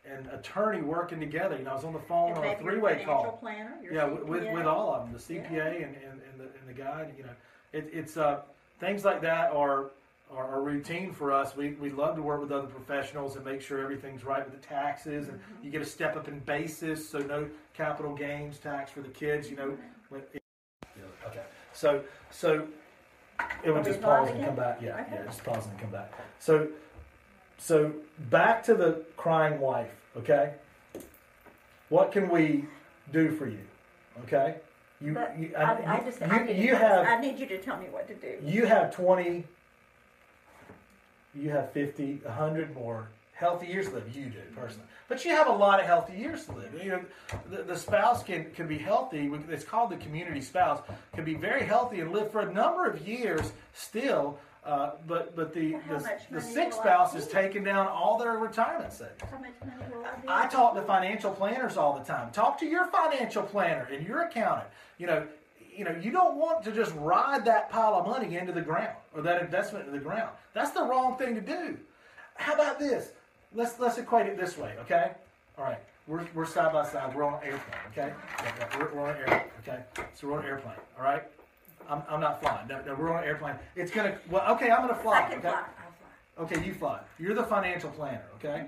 and 0.05 0.27
attorney 0.29 0.81
working 0.83 1.21
together. 1.21 1.57
You 1.57 1.65
know, 1.65 1.73
I 1.73 1.75
was 1.75 1.85
on 1.85 1.93
the 1.93 1.99
phone 1.99 2.33
on 2.33 2.45
a 2.45 2.57
three 2.59 2.79
way 2.79 2.93
financial 3.05 3.15
call. 3.15 3.33
Planner, 3.39 3.75
Yeah, 3.91 4.05
with, 4.07 4.25
with, 4.25 4.53
with 4.53 4.67
all 4.67 4.95
of 4.95 5.05
them, 5.05 5.13
the 5.13 5.19
CPA 5.19 5.77
and, 5.77 5.95
and, 5.97 6.21
and, 6.31 6.39
the, 6.41 6.45
and 6.45 6.69
the 6.69 6.73
guide, 6.73 7.13
you 7.17 7.25
know, 7.25 7.31
it, 7.73 7.89
it's 7.93 8.17
uh, 8.17 8.41
things 8.79 9.05
like 9.05 9.21
that 9.23 9.53
are, 9.53 9.91
are, 10.33 10.47
are 10.55 10.63
routine 10.63 11.13
for 11.13 11.33
us. 11.33 11.55
We, 11.57 11.73
we 11.73 11.91
love 11.91 12.17
to 12.17 12.23
work 12.23 12.41
with 12.41 12.51
other 12.53 12.67
professionals 12.67 13.37
and 13.37 13.45
make 13.45 13.61
sure 13.61 13.81
everything's 13.83 14.25
right 14.25 14.45
with 14.49 14.59
the 14.61 14.67
taxes, 14.67 15.29
and 15.29 15.39
Mm-hmm. 15.39 15.65
you 15.67 15.71
get 15.71 15.83
a 15.83 15.87
step 15.87 16.17
up 16.17 16.29
in 16.29 16.39
basis, 16.41 17.07
so 17.09 17.19
no 17.19 17.49
capital 17.75 18.15
gains 18.15 18.59
tax 18.59 18.91
for 18.91 19.01
the 19.03 19.09
kids. 19.09 19.51
You 19.51 19.57
know, 19.57 19.77
when 20.09 20.23
it, 20.33 20.43
okay. 21.27 21.43
So 21.73 22.03
so 22.31 22.67
it 23.65 23.71
would 23.71 23.85
just 23.85 24.01
pause 24.03 24.29
and 24.31 24.45
come 24.45 24.57
back. 24.57 24.81
Yeah, 24.83 24.95
Okay. 25.01 25.07
yeah, 25.15 25.25
just 25.25 25.45
pause 25.45 25.67
and 25.67 25.79
come 25.79 25.91
back. 25.91 26.13
So 26.39 26.69
so 27.61 27.93
back 28.31 28.65
to 28.65 28.75
the 28.75 29.05
crying 29.17 29.61
wife. 29.61 29.93
Okay, 30.17 30.55
what 31.89 32.11
can 32.11 32.29
we 32.29 32.65
do 33.13 33.31
for 33.37 33.47
you? 33.47 33.61
Okay, 34.25 34.57
you, 35.01 35.17
you, 35.39 35.53
I, 35.57 35.97
I 35.97 36.01
just, 36.05 36.21
you, 36.21 36.27
I 36.27 36.43
need, 36.45 36.57
you 36.57 36.75
have 36.75 37.07
I 37.07 37.21
need 37.21 37.39
you 37.39 37.47
to 37.47 37.59
tell 37.59 37.79
me 37.79 37.87
what 37.91 38.09
to 38.09 38.15
do. 38.15 38.39
you 38.45 38.67
have 38.67 38.95
20 38.95 39.45
you 41.35 41.51
have 41.51 41.73
50 41.73 42.21
100 42.25 42.75
more 42.75 43.09
healthy 43.33 43.69
years 43.69 43.89
to 43.89 43.95
live 43.95 44.15
you 44.15 44.27
do 44.27 44.39
personally 44.55 44.87
but 45.09 45.25
you 45.25 45.31
have 45.31 45.47
a 45.47 45.53
lot 45.53 45.81
of 45.81 45.87
healthy 45.87 46.15
years 46.15 46.45
to 46.45 46.53
live 46.53 46.75
you 46.83 46.91
know 46.91 47.05
the, 47.51 47.63
the 47.63 47.77
spouse 47.77 48.23
can, 48.23 48.51
can 48.51 48.67
be 48.67 48.77
healthy 48.77 49.31
it's 49.49 49.65
called 49.65 49.91
the 49.91 49.97
community 49.97 50.41
spouse 50.41 50.83
can 51.15 51.25
be 51.25 51.35
very 51.35 51.65
healthy 51.65 52.01
and 52.01 52.13
live 52.13 52.31
for 52.31 52.41
a 52.41 52.53
number 52.53 52.85
of 52.85 53.07
years 53.09 53.53
still 53.73 54.39
uh, 54.65 54.91
but 55.07 55.35
but 55.35 55.55
the 55.55 55.73
how 55.73 55.99
the, 55.99 56.19
the 56.33 56.41
sick 56.41 56.73
spouse 56.73 57.15
is 57.15 57.27
taking 57.27 57.65
down 57.65 57.87
all 57.89 58.19
their 58.19 58.33
retirement 58.33 58.93
savings 58.93 59.17
How 59.31 59.39
much 59.39 59.53
money 59.65 60.05
I? 60.29 60.47
Talk 60.49 60.75
to 60.75 60.83
financial 60.83 61.31
planners 61.33 61.79
all 61.79 61.99
the 61.99 62.05
time. 62.05 62.31
Talk 62.31 62.59
to 62.61 62.67
your 62.67 62.87
financial 62.87 63.43
planner 63.43 63.89
and 63.91 64.07
your 64.07 64.23
accountant. 64.23 64.69
You 64.99 65.07
know, 65.07 65.27
you 65.75 65.85
know, 65.85 65.97
you 66.03 66.11
don't 66.11 66.37
want 66.37 66.63
to 66.65 66.73
just 66.73 66.95
ride 66.97 67.45
that 67.47 67.71
pile 67.71 67.95
of 67.95 68.07
money 68.07 68.37
into 68.37 68.53
the 68.53 68.61
ground 68.61 68.97
or 69.15 69.23
that 69.23 69.41
investment 69.41 69.87
into 69.87 69.99
the 69.99 70.05
ground. 70.05 70.31
That's 70.53 70.73
the 70.73 70.83
wrong 70.83 71.17
thing 71.17 71.35
to 71.37 71.41
do. 71.41 71.79
How 72.35 72.53
about 72.53 72.79
this? 72.79 73.13
Let's 73.55 73.79
let's 73.79 73.97
equate 73.97 74.27
it 74.27 74.37
this 74.39 74.59
way, 74.59 74.75
okay? 74.83 75.13
All 75.57 75.65
right, 75.65 75.79
we're, 76.07 76.27
we're 76.35 76.47
side 76.47 76.73
by 76.73 76.87
side. 76.87 77.15
We're 77.15 77.25
on 77.25 77.43
an 77.43 77.49
airplane, 77.49 77.81
okay? 77.93 78.13
We're, 78.79 78.95
we're 78.95 79.03
on 79.09 79.11
an 79.11 79.17
airplane, 79.21 79.43
okay? 79.63 79.83
So 80.15 80.29
we're 80.29 80.35
on 80.35 80.41
an 80.41 80.51
airplane, 80.51 80.77
all 80.99 81.05
right? 81.05 81.25
I'm, 81.89 82.03
I'm 82.09 82.21
not 82.21 82.41
flying. 82.41 82.69
No, 82.69 82.83
no, 82.83 82.95
we're 82.95 83.13
on 83.13 83.23
an 83.23 83.29
airplane. 83.29 83.57
It's 83.77 83.91
gonna. 83.91 84.19
Well, 84.31 84.55
okay, 84.55 84.71
I'm 84.71 84.83
gonna 84.87 84.95
fly. 84.95 85.19
I 85.19 85.23
can 85.23 85.39
okay? 85.39 85.49
fly. 85.49 85.65
I'll 86.39 86.47
fly. 86.47 86.57
Okay, 86.57 86.67
you 86.67 86.75
fly. 86.75 87.01
You're 87.19 87.35
the 87.35 87.45
financial 87.45 87.91
planner, 87.91 88.25
okay? 88.37 88.67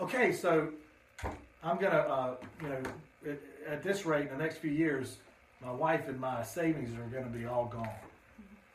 Okay, 0.00 0.32
so 0.32 0.70
I'm 1.62 1.78
gonna, 1.78 1.98
uh, 1.98 2.34
you 2.62 2.68
know, 2.68 2.82
at, 3.26 3.38
at 3.66 3.82
this 3.82 4.04
rate, 4.04 4.28
in 4.30 4.36
the 4.36 4.42
next 4.42 4.58
few 4.58 4.70
years, 4.72 5.18
my 5.62 5.72
wife 5.72 6.08
and 6.08 6.18
my 6.20 6.42
savings 6.42 6.90
are 6.98 7.04
gonna 7.04 7.30
be 7.30 7.46
all 7.46 7.66
gone. 7.66 7.88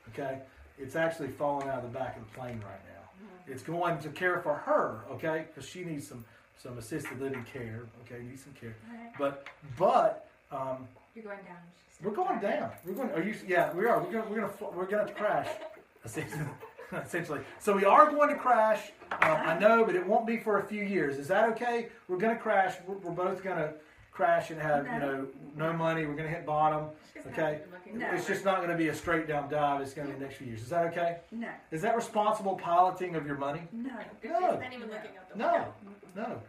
Okay? 0.10 0.40
It's 0.80 0.96
actually 0.96 1.28
falling 1.28 1.68
out 1.68 1.84
of 1.84 1.92
the 1.92 2.00
back 2.00 2.18
of 2.18 2.24
the 2.24 2.38
plane 2.38 2.62
right 2.66 2.82
now. 2.86 3.00
It's 3.48 3.64
going 3.64 4.00
to 4.00 4.10
care 4.10 4.40
for 4.40 4.56
her, 4.56 5.02
okay? 5.12 5.46
Because 5.48 5.70
she 5.70 5.84
needs 5.84 6.08
some 6.08 6.24
some 6.62 6.78
assisted 6.78 7.20
living 7.22 7.46
care. 7.52 7.84
Okay, 8.06 8.22
needs 8.24 8.44
some 8.44 8.54
care. 8.54 8.76
Right. 8.90 9.12
But 9.18 9.48
but 9.78 10.30
um, 10.52 10.88
You're 11.16 11.24
going 11.26 11.38
down. 11.40 11.58
She's 11.98 12.06
we're 12.06 12.12
going 12.12 12.40
down. 12.40 12.72
We're 12.86 12.94
going. 12.94 13.12
Are 13.12 13.22
you? 13.24 13.36
Yeah, 13.48 13.74
we 13.74 13.86
are. 13.86 14.02
We're 14.02 14.12
going. 14.12 14.30
We're 14.30 14.40
going 14.42 14.52
to. 14.58 14.66
We're 14.78 14.86
going 14.86 15.08
to 15.08 15.14
crash. 15.14 15.48
Essentially. 16.06 16.46
Essentially. 17.06 17.42
So 17.60 17.76
we 17.76 17.86
are 17.86 18.10
going 18.10 18.30
to 18.30 18.36
crash. 18.36 18.92
Um, 19.12 19.20
I 19.22 19.60
know, 19.60 19.84
but 19.86 19.96
it 19.96 20.06
won't 20.06 20.26
be 20.26 20.38
for 20.38 20.60
a 20.60 20.64
few 20.66 20.84
years. 20.84 21.18
Is 21.18 21.28
that 21.28 21.50
okay? 21.50 21.88
We're 22.08 22.18
going 22.18 22.36
to 22.36 22.42
crash. 22.42 22.76
We're, 22.88 22.96
we're 22.98 23.12
both 23.12 23.44
going 23.44 23.58
to 23.58 23.74
crash 24.12 24.50
and 24.50 24.60
have 24.60 24.86
you 24.86 25.00
know 25.00 25.28
no 25.56 25.72
money. 25.74 26.06
We're 26.06 26.16
going 26.16 26.30
to 26.30 26.34
hit 26.36 26.46
bottom. 26.46 26.88
She's 27.14 27.26
not 27.26 27.34
Okay. 27.34 27.62
No. 27.94 28.10
It's 28.12 28.28
just 28.28 28.46
not 28.46 28.58
going 28.58 28.70
to 28.70 28.78
be 28.78 28.88
a 28.90 28.96
straight 28.96 29.28
down 29.28 29.50
dive. 29.50 29.82
It's 29.82 29.94
going 29.94 30.08
to 30.08 30.14
be 30.14 30.20
the 30.20 30.26
next 30.26 30.38
few 30.38 30.48
years. 30.48 30.62
Is 30.62 30.70
that 30.70 30.86
okay? 30.88 31.18
No, 31.32 31.50
Is 31.72 31.82
that 31.82 31.96
responsible 31.96 32.56
piloting 32.56 33.16
of 33.16 33.26
your 33.26 33.38
money? 33.38 33.62
no. 33.72 33.90
She's 34.22 34.32
No. 34.32 34.40
not 34.40 34.74
even 34.74 34.90
looking 34.90 35.18
out 35.18 35.30
the. 35.32 35.38
No. 35.38 35.74
No. 36.16 36.42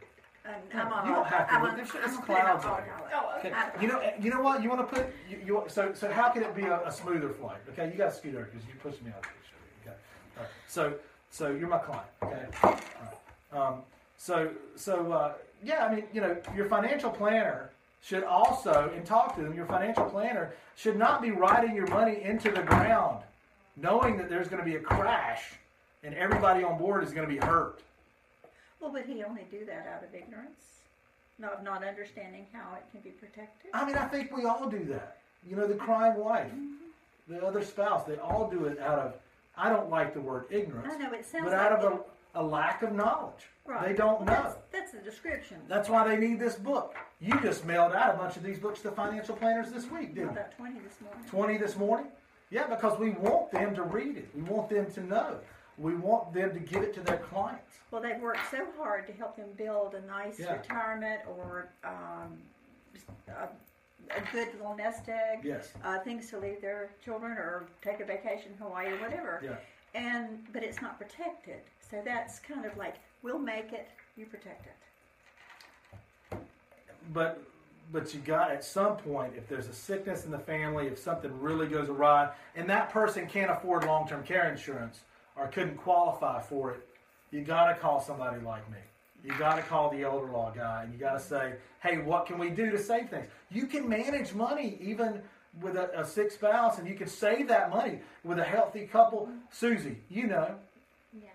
No, 0.75 0.81
I'm 0.81 0.93
on 0.93 1.05
you 1.07 1.11
don't 1.15 1.19
all- 1.19 1.25
have 1.25 1.49
to 1.49 1.55
I'm 1.55 1.63
look. 1.63 1.71
on- 1.73 1.77
There's- 1.77 1.91
I'm 1.95 2.05
it's 2.05 2.15
gonna 2.15 2.27
put 2.27 2.37
it 2.37 2.41
on 2.41 2.61
clouds 2.61 2.65
out 2.65 2.73
autopilot. 2.81 3.13
Oh, 3.15 3.39
Okay. 3.39 3.53
I- 3.53 3.81
You 3.81 3.89
know, 3.89 4.13
you 4.21 4.31
know 4.31 4.41
what? 4.43 4.63
You 4.63 4.69
want 4.69 4.89
to 4.89 4.95
put 4.97 5.07
you, 5.29 5.39
you 5.45 5.65
so 5.69 5.93
so 5.95 6.11
how 6.13 6.29
can 6.31 6.43
it 6.43 6.55
be 6.55 6.65
a, 6.65 6.81
a 6.87 6.91
smoother 6.93 7.31
flight? 7.31 7.59
Okay, 7.71 7.91
you 7.91 7.97
got 7.97 8.11
to 8.11 8.17
scoot 8.17 8.35
over 8.35 8.45
because 8.45 8.67
you 8.67 8.75
pushed 8.83 9.03
me 9.03 9.11
out 9.11 9.19
of 9.19 9.23
the 9.23 9.29
picture. 9.29 9.57
Okay, 9.83 9.97
all 10.37 10.43
right. 10.43 10.51
So 10.69 10.95
so 11.31 11.49
you're 11.51 11.69
my 11.69 11.79
client. 11.79 12.07
Okay. 12.23 12.47
All 12.63 12.71
right. 12.73 13.69
Um, 13.69 13.83
so 14.17 14.51
so 14.77 15.13
uh, 15.13 15.33
yeah, 15.63 15.87
I 15.87 15.95
mean 15.95 16.05
you 16.13 16.21
know 16.21 16.37
your 16.55 16.67
financial 16.67 17.11
planner 17.11 17.71
should 18.03 18.25
also 18.25 18.91
and 18.95 19.05
talk 19.05 19.35
to 19.37 19.43
them. 19.43 19.55
Your 19.55 19.67
financial 19.67 20.05
planner 20.07 20.55
should 20.77 20.97
not 20.97 21.21
be 21.21 21.31
riding 21.31 21.75
your 21.77 21.87
money 21.89 22.23
into 22.23 22.51
the 22.51 22.63
ground, 22.63 23.23
knowing 23.77 24.17
that 24.17 24.29
there's 24.31 24.49
going 24.49 24.63
to 24.63 24.65
be 24.65 24.77
a 24.77 24.81
crash 24.81 25.53
and 26.03 26.15
everybody 26.15 26.65
on 26.65 26.79
board 26.79 27.05
is 27.05 27.13
going 27.13 27.29
to 27.29 27.35
be 27.35 27.39
hurt. 27.39 27.81
Well, 28.81 28.93
would 28.93 29.07
he 29.07 29.23
only 29.23 29.47
do 29.51 29.65
that 29.67 29.87
out 29.95 30.03
of 30.05 30.15
ignorance? 30.15 30.81
Not, 31.39 31.65
not 31.65 31.85
understanding 31.85 32.47
how 32.53 32.75
it 32.77 32.85
can 32.91 33.01
be 33.01 33.11
protected? 33.11 33.71
I 33.73 33.85
mean, 33.85 33.97
I 33.97 34.07
think 34.07 34.35
we 34.37 34.45
all 34.45 34.69
do 34.69 34.85
that. 34.87 35.19
You 35.47 35.57
know, 35.57 35.67
the 35.67 35.75
crying 35.75 36.19
wife, 36.19 36.49
mm-hmm. 36.49 37.33
the 37.33 37.45
other 37.47 37.65
spouse, 37.65 38.05
they 38.05 38.17
all 38.17 38.51
do 38.51 38.67
it 38.67 38.79
out 38.79 38.99
of, 38.99 39.15
I 39.57 39.69
don't 39.71 39.89
like 39.91 40.13
the 40.13 40.21
word 40.21 40.47
ignorance, 40.51 40.93
I 40.95 40.99
know, 40.99 41.13
it 41.13 41.25
sounds 41.25 41.45
but 41.45 41.53
like. 41.53 41.61
out 41.61 41.73
of 41.73 41.93
it- 41.93 42.07
a, 42.35 42.41
a 42.41 42.43
lack 42.43 42.83
of 42.83 42.93
knowledge. 42.93 43.47
Right. 43.67 43.89
They 43.89 43.95
don't 43.95 44.21
Well, 44.21 44.27
know. 44.27 44.43
That's, 44.43 44.57
that's 44.73 44.93
the 44.93 44.99
description. 44.99 45.59
That's 45.69 45.89
why 45.89 46.07
they 46.09 46.17
need 46.17 46.39
this 46.41 46.57
book. 46.57 46.95
You 47.21 47.41
just 47.41 47.65
mailed 47.65 47.93
out 47.93 48.15
a 48.15 48.19
bunch 48.19 48.37
of 48.37 48.43
these 48.43 48.59
books 48.59 48.81
to 48.83 48.91
financial 48.91 49.37
planners 49.37 49.71
this 49.71 49.91
week, 49.91 50.15
didn't 50.15 50.31
you? 50.31 50.31
About 50.31 50.57
20 50.57 50.75
this 50.81 50.95
morning. 51.01 51.29
20 51.31 51.57
this 51.59 51.77
morning? 51.77 52.07
Yeah, 52.51 52.67
because 52.67 52.99
we 52.99 53.11
want 53.11 53.51
them 53.53 53.75
to 53.77 53.83
read 53.83 54.17
it. 54.17 54.29
We 54.35 54.43
want 54.43 54.69
them 54.69 54.91
to 54.93 55.01
know. 55.07 55.37
We 55.79 55.95
want 55.95 56.33
them 56.33 56.53
to 56.53 56.61
give 56.61 56.83
it 56.83 56.95
to 56.95 57.01
their 57.01 57.19
clients. 57.19 57.77
Well, 57.91 58.03
they've 58.03 58.21
worked 58.21 58.51
so 58.51 58.67
hard 58.79 59.07
to 59.07 59.13
help 59.13 59.37
them 59.37 59.49
build 59.57 59.95
a 59.95 60.03
nice 60.07 60.39
Yeah. 60.39 60.53
retirement 60.59 61.21
or 61.27 61.69
um, 61.85 62.39
a, 63.29 63.49
a 64.17 64.21
good 64.33 64.49
little 64.59 64.77
nest 64.77 65.09
egg. 65.09 65.41
Yes. 65.43 65.73
Uh, 65.85 65.99
things 66.01 66.29
to 66.31 66.39
leave 66.39 66.61
their 66.61 66.91
children 67.05 67.33
or 67.33 67.67
take 67.83 68.01
a 68.01 68.05
vacation 68.05 68.53
in 68.53 68.59
Hawaii 68.59 68.89
or 68.93 68.99
whatever. 68.99 69.41
Yeah. 69.43 69.57
And 69.95 70.47
but 70.53 70.63
it's 70.63 70.81
not 70.81 70.99
protected. 70.99 71.61
So 71.91 72.01
that's 72.05 72.39
kind 72.39 72.65
of 72.65 72.77
like 72.77 72.97
we'll 73.23 73.39
make 73.41 73.73
it, 73.73 73.89
you 74.17 74.27
protect 74.27 74.67
it. 74.67 76.37
but 77.13 77.43
but 77.93 78.15
you 78.15 78.21
got 78.21 78.53
at 78.53 78.63
some 78.63 78.97
point 78.97 79.33
if 79.37 79.49
there's 79.49 79.67
a 79.67 79.73
sickness 79.73 80.25
in 80.25 80.31
the 80.31 80.39
family 80.39 80.87
if 80.87 80.97
something 80.99 81.33
really 81.41 81.67
goes 81.67 81.89
awry 81.89 82.31
and 82.55 82.69
that 82.71 82.91
person 82.91 83.27
can't 83.27 83.51
afford 83.51 83.85
long-term 83.85 84.23
care 84.23 84.49
insurance 84.49 85.01
or 85.37 85.49
couldn't 85.49 85.77
qualify 85.77 86.41
for 86.41 86.73
it 86.73 86.87
you 87.31 87.43
got 87.43 87.67
to 87.67 87.75
call 87.75 88.01
somebody 88.01 88.41
like 88.41 88.69
me. 88.71 88.79
You 89.25 89.33
got 89.39 89.57
to 89.57 89.63
call 89.63 89.91
the 89.91 90.03
elder 90.03 90.27
law 90.27 90.51
guy 90.51 90.83
and 90.85 90.93
you 90.93 90.99
got 90.99 91.13
to 91.13 91.21
say 91.21 91.55
hey 91.83 91.99
what 91.99 92.27
can 92.27 92.39
we 92.39 92.51
do 92.51 92.71
to 92.71 92.79
save 92.79 93.11
things? 93.11 93.27
You 93.51 93.67
can 93.67 93.89
manage 93.89 94.35
money 94.35 94.79
even 94.81 95.21
with 95.61 95.77
a, 95.77 96.01
a 96.01 96.05
sick 96.05 96.31
spouse 96.31 96.79
and 96.79 96.89
you 96.89 96.95
can 96.95 97.09
save 97.09 97.49
that 97.49 97.71
money 97.71 98.01
with 98.25 98.39
a 98.39 98.45
healthy 98.45 98.87
couple. 98.87 99.29
Susie 99.51 99.99
you 100.09 100.27
know. 100.27 100.55
Yes. 101.13 101.33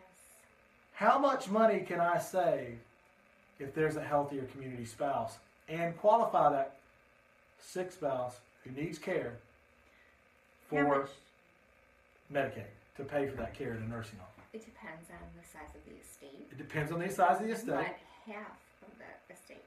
how 0.93 1.19
much 1.19 1.49
money 1.49 1.81
can 1.81 1.99
I 1.99 2.17
save 2.17 2.79
if 3.59 3.73
there's 3.73 3.95
a 3.97 4.03
healthier 4.03 4.43
community 4.43 4.85
spouse 4.85 5.37
and 5.69 5.97
qualify 5.97 6.51
that 6.51 6.77
sick 7.61 7.91
spouse 7.91 8.35
who 8.63 8.71
needs 8.71 8.97
care 8.97 9.33
for? 10.69 11.07
Medicaid 12.33 12.74
to 12.97 13.03
pay 13.03 13.27
for 13.27 13.35
that 13.37 13.53
care 13.53 13.73
in 13.73 13.83
a 13.83 13.87
nursing 13.87 14.19
home? 14.19 14.29
It 14.53 14.63
depends 14.65 15.09
on 15.09 15.17
the 15.35 15.45
size 15.47 15.75
of 15.75 15.83
the 15.85 15.99
estate, 15.99 16.47
It 16.51 16.57
depends 16.57 16.91
on 16.91 16.99
the 16.99 17.09
size 17.09 17.41
of 17.41 17.47
the 17.47 17.53
estate. 17.53 17.67
but 17.75 18.33
half 18.33 18.57
of 18.81 18.89
the 18.97 19.33
estate. 19.33 19.57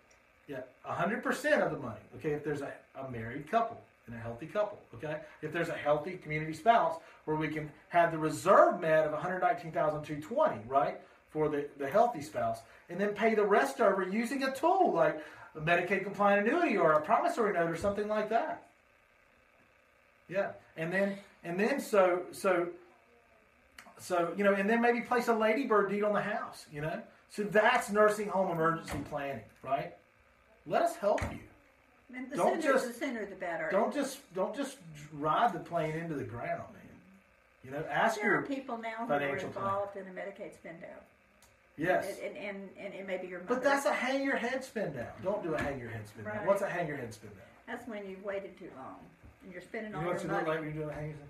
Yeah, 0.47 0.61
hundred 0.83 1.23
percent 1.23 1.63
of 1.63 1.71
the 1.71 1.77
money. 1.79 2.01
Okay, 2.17 2.31
if 2.31 2.43
there's 2.43 2.63
a, 2.63 2.73
a 2.99 3.11
married 3.11 3.51
couple 3.51 3.79
and 4.07 4.17
a 4.17 4.19
healthy 4.19 4.47
couple. 4.47 4.79
Okay, 4.95 5.19
if 5.43 5.53
there's 5.53 5.69
a 5.69 5.75
healthy 5.75 6.13
community 6.13 6.55
spouse 6.55 6.99
where 7.27 7.37
we 7.37 7.49
can 7.49 7.71
have 7.91 8.13
the 8.13 8.19
reserve 8.19 8.81
met 8.81 9.05
of 9.05 9.13
one 9.13 9.21
hundred 9.21 9.41
nineteen 9.41 9.73
thousand 9.73 10.05
two 10.05 10.23
twenty, 10.23 10.61
right, 10.67 10.99
for 11.31 11.51
the 11.51 11.67
the 11.79 11.87
healthy 11.91 12.23
spouse, 12.23 12.61
and 12.89 12.99
then 12.99 13.11
pay 13.11 13.35
the 13.35 13.45
rest 13.45 13.79
over 13.83 14.03
using 14.09 14.43
a 14.43 14.55
tool 14.55 14.91
like 14.95 15.23
a 15.55 15.61
Medicaid 15.61 16.03
compliant 16.05 16.49
annuity 16.49 16.79
or 16.79 16.93
a 16.93 17.01
promissory 17.03 17.53
note 17.53 17.69
or 17.71 17.77
something 17.77 18.09
like 18.09 18.31
that. 18.31 18.63
Yeah, 20.31 20.53
and 20.79 20.91
then 20.91 21.17
and 21.45 21.61
then 21.61 21.79
so 21.79 22.23
so 22.33 22.69
so 23.99 24.33
you 24.37 24.45
know, 24.45 24.55
and 24.55 24.69
then 24.69 24.81
maybe 24.81 25.01
place 25.01 25.29
a 25.29 25.35
ladybird 25.35 25.91
deed 25.91 26.03
on 26.05 26.13
the 26.15 26.21
house. 26.23 26.67
You 26.73 26.81
know, 26.83 27.01
so 27.31 27.43
that's 27.45 27.91
nursing 27.91 28.29
home 28.29 28.51
emergency 28.51 28.99
planning, 29.11 29.43
right? 29.63 29.95
Let 30.67 30.83
us 30.83 30.97
help 30.97 31.23
you. 31.33 31.39
And 32.15 32.31
the 32.31 32.37
Don't 32.37 32.63
sooner, 32.63 32.73
just- 32.75 32.87
the 32.89 32.95
sooner 32.95 33.27
the 33.27 33.35
better. 33.37 33.69
Don't 33.71 33.93
just 33.93 34.19
don't 34.35 34.55
just 34.57 34.79
ride 35.13 35.53
the 35.53 35.59
plane 35.61 35.95
into 35.97 36.15
the 36.15 36.25
ground, 36.25 36.63
man. 36.73 36.83
You 37.65 37.71
know, 37.73 37.85
ask 37.91 38.17
there 38.21 38.31
are 38.31 38.35
your 38.35 38.43
people 38.43 38.79
now 38.79 38.91
who 38.99 39.13
are 39.13 39.19
financial 39.19 39.51
plan. 39.51 39.65
involved 39.67 39.97
in 39.97 40.03
a 40.05 40.11
Medicaid 40.11 40.55
spend 40.55 40.81
down. 40.81 40.91
yes. 41.77 42.17
And, 42.25 42.37
and, 42.37 42.47
and, 42.57 42.69
and 42.87 42.95
it 42.95 43.07
may 43.07 43.19
be 43.19 43.27
your 43.27 43.41
mother. 43.41 43.57
But 43.57 43.65
that's 43.65 43.85
a 43.85 43.93
hang 43.93 44.23
your 44.25 44.37
head 44.37 44.65
spin 44.65 44.95
down. 44.95 45.09
Don't 45.23 45.43
do 45.43 45.55
a 45.55 45.61
hang 45.61 45.79
your 45.79 45.91
head 45.91 46.07
spin 46.09 46.25
down. 46.25 46.47
What's 46.47 46.63
a 46.63 46.69
hang 46.69 46.87
your 46.89 46.97
head 46.97 47.13
spin 47.13 47.31
down? 47.31 47.41
That's 47.67 47.87
when 47.87 48.09
you've 48.09 48.25
waited 48.25 48.59
too 48.59 48.71
long 48.79 48.97
and 49.43 49.53
you're 49.53 49.61
spending 49.61 49.91
You 49.93 49.99
all 49.99 50.03
know 50.05 50.09
what 50.11 50.23
your 50.23 50.33
you 50.33 50.39
look 50.39 50.47
like 50.47 50.61
when 50.61 50.65
you're 50.75 50.85
doing 50.85 50.89
a 50.89 50.93
hang 50.95 51.09
your 51.09 51.17
head? 51.19 51.29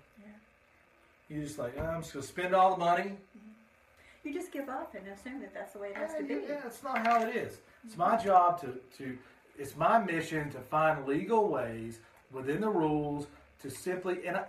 You 1.29 1.41
just 1.43 1.59
like, 1.59 1.75
oh, 1.77 1.83
I'm 1.83 2.01
just 2.01 2.13
gonna 2.13 2.25
spend 2.25 2.55
all 2.55 2.75
the 2.75 2.83
money. 2.83 3.03
Mm-hmm. 3.03 4.27
You 4.27 4.33
just 4.33 4.51
give 4.51 4.67
up 4.67 4.95
and 4.95 5.07
assume 5.07 5.41
that 5.41 5.53
that's 5.53 5.73
the 5.73 5.79
way 5.79 5.89
it 5.89 5.95
has 5.95 6.11
Yeah, 6.13 6.21
to 6.21 6.23
be. 6.23 6.33
yeah, 6.47 6.61
it's 6.65 6.83
not 6.83 7.05
how 7.05 7.23
it 7.23 7.35
is. 7.35 7.57
It's 7.85 7.95
my 7.95 8.15
mm-hmm. 8.15 8.25
job 8.27 8.61
to, 8.61 8.73
to 8.97 9.17
it's 9.57 9.75
my 9.75 9.99
mission 9.99 10.49
to 10.51 10.59
find 10.59 11.05
legal 11.05 11.47
ways 11.47 11.99
within 12.31 12.61
the 12.61 12.69
rules 12.69 13.27
to 13.61 13.69
simply 13.69 14.25
and 14.25 14.37
I, 14.37 14.45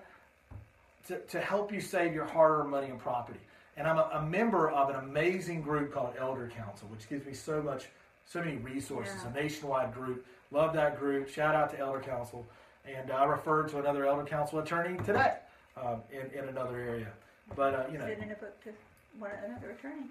to, 1.09 1.19
to 1.19 1.41
help 1.41 1.73
you 1.73 1.81
save 1.81 2.15
your 2.15 2.25
hard-earned 2.25 2.71
money 2.71 2.89
and 2.89 2.99
property. 2.99 3.41
and 3.77 3.87
I'm 3.87 3.99
a, 3.99 4.11
a 4.15 4.23
member 4.23 4.71
of 4.71 4.91
an 4.91 4.97
amazing 4.97 5.63
group 5.63 5.93
called 5.93 6.15
ElderCounsel, 6.17 6.89
which 6.91 7.09
gives 7.09 7.27
me 7.27 7.35
so 7.35 7.63
much, 7.63 7.89
so 8.27 8.41
many 8.41 8.57
resources. 8.57 9.15
Yeah. 9.23 9.31
A 9.31 9.43
nationwide 9.43 9.93
group. 9.93 10.25
Love 10.51 10.73
that 10.75 10.99
group. 10.99 11.29
Shout 11.29 11.55
out 11.55 11.71
to 11.71 11.77
ElderCounsel. 11.77 12.45
And 12.87 13.11
I 13.11 13.25
referred 13.25 13.69
to 13.71 13.79
another 13.79 14.05
ElderCounsel 14.05 14.63
attorney 14.63 14.99
today 15.05 15.35
um, 15.77 16.01
in, 16.11 16.39
in 16.39 16.49
another 16.49 16.79
area. 16.79 17.09
But 17.57 17.75
uh, 17.75 17.85
you 17.91 17.99
know, 17.99 18.07
Is 18.07 18.19
it 18.19 18.23
in 18.23 18.31
a 18.31 18.35
book 18.35 18.63
to 18.65 18.71
one 19.19 19.31
another 19.45 19.71
attorney? 19.73 20.07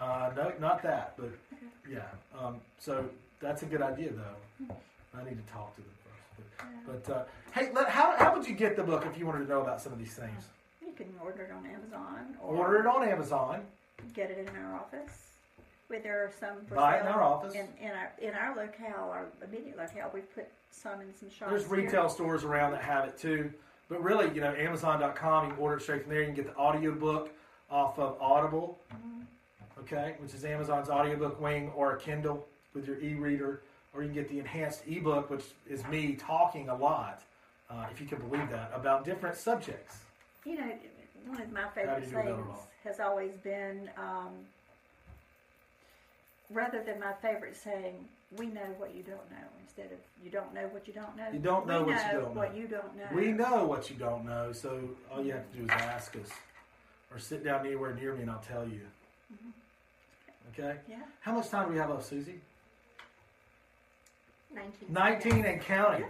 uh, 0.00 0.30
no, 0.36 0.52
not 0.60 0.82
that, 0.82 1.14
but 1.16 1.30
yeah. 1.90 2.02
Um, 2.38 2.60
so 2.78 3.04
that's 3.40 3.62
a 3.62 3.66
good 3.66 3.82
idea, 3.82 4.10
though. 4.12 4.74
I 5.18 5.24
need 5.24 5.44
to 5.44 5.52
talk 5.52 5.74
to 5.76 5.80
them 5.80 5.90
first. 6.04 6.86
But, 6.86 7.04
but 7.04 7.14
uh, 7.14 7.24
hey, 7.52 7.70
let, 7.74 7.88
how, 7.88 8.16
how 8.18 8.36
would 8.36 8.46
you 8.46 8.54
get 8.54 8.76
the 8.76 8.82
book 8.82 9.06
if 9.10 9.18
you 9.18 9.26
wanted 9.26 9.44
to 9.44 9.48
know 9.48 9.62
about 9.62 9.80
some 9.80 9.92
of 9.92 9.98
these 9.98 10.14
things? 10.14 10.44
You 10.80 10.92
can 10.92 11.06
order 11.22 11.42
it 11.42 11.50
on 11.52 11.66
Amazon 11.66 12.36
or 12.42 12.56
Order 12.56 12.80
it 12.80 12.86
on 12.86 13.08
Amazon. 13.08 13.62
get 14.14 14.30
it 14.30 14.48
in 14.48 14.56
our 14.62 14.76
office. 14.76 15.22
Where 15.88 16.00
there 16.00 16.24
are 16.24 16.32
some 16.40 16.64
for 16.68 16.74
Buy 16.74 16.96
it 16.98 17.02
in 17.02 17.06
our 17.06 17.22
office. 17.22 17.54
In, 17.54 17.68
in 17.80 17.90
our 17.92 18.12
in 18.20 18.34
our 18.34 18.56
locale, 18.56 19.08
our 19.12 19.26
immediate 19.44 19.78
locale, 19.78 20.10
we've 20.12 20.32
put 20.34 20.48
some 20.72 21.00
in 21.00 21.14
some 21.14 21.30
shops. 21.30 21.50
There's 21.50 21.62
here. 21.66 21.76
retail 21.76 22.08
stores 22.08 22.42
around 22.42 22.72
that 22.72 22.82
have 22.82 23.04
it 23.08 23.16
too. 23.16 23.52
But 23.88 24.02
really, 24.02 24.34
you 24.34 24.40
know, 24.40 24.54
Amazon.com, 24.54 25.44
you 25.44 25.50
can 25.52 25.60
order 25.60 25.76
it 25.76 25.82
straight 25.82 26.02
from 26.02 26.10
there. 26.10 26.20
You 26.20 26.26
can 26.26 26.34
get 26.34 26.46
the 26.46 26.56
audiobook 26.56 27.30
off 27.70 27.98
of 27.98 28.16
Audible, 28.20 28.78
okay, 29.80 30.14
which 30.18 30.34
is 30.34 30.44
Amazon's 30.44 30.88
audiobook 30.88 31.40
wing, 31.40 31.70
or 31.76 31.92
a 31.92 32.00
Kindle 32.00 32.46
with 32.74 32.86
your 32.86 33.00
e 33.00 33.14
reader, 33.14 33.62
or 33.94 34.02
you 34.02 34.08
can 34.08 34.14
get 34.14 34.28
the 34.28 34.38
enhanced 34.38 34.82
ebook, 34.86 35.30
which 35.30 35.44
is 35.68 35.86
me 35.86 36.14
talking 36.14 36.68
a 36.68 36.74
lot, 36.74 37.22
uh, 37.70 37.86
if 37.90 38.00
you 38.00 38.06
can 38.06 38.18
believe 38.28 38.48
that, 38.50 38.70
about 38.74 39.04
different 39.04 39.36
subjects. 39.36 39.98
You 40.44 40.58
know, 40.58 40.72
one 41.26 41.40
of 41.40 41.52
my 41.52 41.68
favorite 41.74 42.00
things 42.00 42.10
do 42.10 42.16
that 42.16 42.24
sayings 42.24 42.38
wrong? 42.46 42.58
has 42.84 43.00
always 43.00 43.32
been, 43.42 43.88
um, 43.96 44.30
rather 46.50 46.82
than 46.82 47.00
my 47.00 47.12
favorite 47.14 47.56
saying, 47.56 48.06
"We 48.36 48.46
know 48.46 48.60
what 48.78 48.94
you 48.94 49.02
don't 49.02 49.30
know," 49.30 49.46
instead 49.62 49.92
of 49.92 49.98
"You 50.22 50.30
don't 50.30 50.52
know 50.54 50.66
what 50.68 50.86
you 50.88 50.92
don't 50.94 51.16
know." 51.16 51.28
You 51.32 51.38
don't 51.38 51.66
know 51.66 51.82
we 51.82 51.92
what 51.92 52.06
you 52.06 52.12
don't 52.20 52.34
know. 52.34 52.40
what 52.40 52.56
you 52.56 52.66
don't 52.66 52.96
know. 52.96 53.06
We 53.14 53.32
know 53.32 53.64
what 53.66 53.90
you 53.90 53.96
don't 53.96 54.24
know, 54.24 54.52
so 54.52 54.90
all 55.12 55.22
you 55.24 55.32
have 55.32 55.50
to 55.52 55.58
do 55.58 55.64
is 55.64 55.70
ask 55.70 56.16
us, 56.16 56.28
or 57.12 57.18
sit 57.18 57.44
down 57.44 57.64
anywhere 57.66 57.94
near 57.94 58.14
me 58.14 58.22
and 58.22 58.30
I'll 58.30 58.38
tell 58.40 58.64
you. 58.66 58.80
Mm-hmm. 59.32 59.50
Okay? 60.60 60.78
Yeah. 60.88 60.96
How 61.20 61.32
much 61.32 61.48
time 61.50 61.66
do 61.66 61.72
we 61.72 61.78
have 61.78 61.90
left, 61.90 62.04
Susie? 62.06 62.40
19. 64.54 64.92
19 64.92 65.44
and 65.44 65.60
counting. 65.60 66.04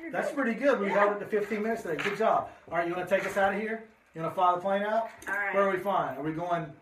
You're 0.00 0.10
That's 0.10 0.28
good. 0.28 0.36
pretty 0.36 0.54
good. 0.54 0.80
We 0.80 0.86
Yeah. 0.88 0.94
held 1.00 1.16
it 1.16 1.18
to 1.20 1.26
15 1.26 1.62
minutes 1.62 1.82
today. 1.82 2.02
Good 2.02 2.16
job. 2.18 2.50
All 2.70 2.78
right, 2.78 2.88
you 2.88 2.94
want 2.94 3.08
to 3.08 3.14
take 3.14 3.26
us 3.26 3.36
out 3.36 3.54
of 3.54 3.60
here? 3.60 3.84
You 4.14 4.22
want 4.22 4.32
to 4.32 4.34
fly 4.34 4.54
the 4.54 4.60
plane 4.60 4.82
out? 4.82 5.10
All 5.28 5.34
right. 5.34 5.54
Where 5.54 5.64
are 5.68 5.70
we 5.70 5.78
flying? 5.78 6.18
Are 6.18 6.22
we 6.22 6.32
going 6.32 6.72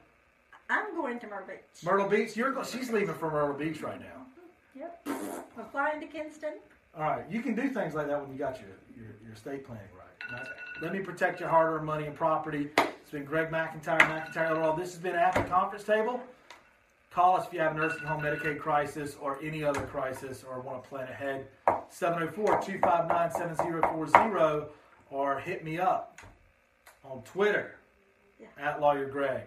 I'm 0.68 0.96
going 0.96 1.20
to 1.20 1.26
Myrtle 1.28 1.46
Beach. 1.46 1.84
Myrtle 1.84 2.08
Beach? 2.08 2.36
You're 2.36 2.50
go- 2.50 2.64
she's 2.64 2.90
leaving 2.90 3.14
for 3.14 3.30
Myrtle 3.30 3.54
Beach 3.56 3.80
right 3.82 4.00
now. 4.00 4.26
Yep. 4.78 5.08
We're 5.56 5.64
flying 5.72 6.00
to 6.00 6.06
Kinston. 6.06 6.54
All 6.96 7.02
right, 7.02 7.24
you 7.30 7.40
can 7.40 7.54
do 7.54 7.68
things 7.70 7.94
like 7.94 8.08
that 8.08 8.20
when 8.20 8.30
you 8.32 8.38
got 8.38 8.60
your 8.60 8.70
your, 8.96 9.14
your 9.24 9.32
estate 9.34 9.64
planning 9.66 9.84
right. 9.96 10.02
Let 10.82 10.92
me 10.92 10.98
protect 11.00 11.40
your 11.40 11.48
hard-earned 11.48 11.86
money 11.86 12.06
and 12.06 12.14
property. 12.16 12.68
It's 12.78 13.10
been 13.10 13.24
Greg 13.24 13.48
McIntyre, 13.50 13.98
McIntyre 14.00 14.60
Law. 14.60 14.74
This 14.76 14.92
has 14.92 15.00
been 15.00 15.14
at 15.14 15.34
the 15.34 15.42
Conference 15.42 15.84
Table. 15.84 16.20
Call 17.12 17.36
us 17.36 17.46
if 17.46 17.52
you 17.52 17.60
have 17.60 17.76
a 17.76 17.78
nursing 17.78 18.02
home 18.02 18.20
Medicaid 18.22 18.58
crisis 18.58 19.16
or 19.20 19.38
any 19.42 19.62
other 19.64 19.82
crisis 19.82 20.42
or 20.46 20.60
want 20.60 20.82
to 20.82 20.88
plan 20.88 21.08
ahead. 21.08 21.46
704-259-7040 21.90 24.66
or 25.10 25.38
hit 25.38 25.64
me 25.64 25.78
up 25.78 26.20
on 27.04 27.22
Twitter 27.22 27.76
Yeah. 28.40 28.48
at 28.60 28.80
Lawyer 28.80 29.06
Greg. 29.06 29.42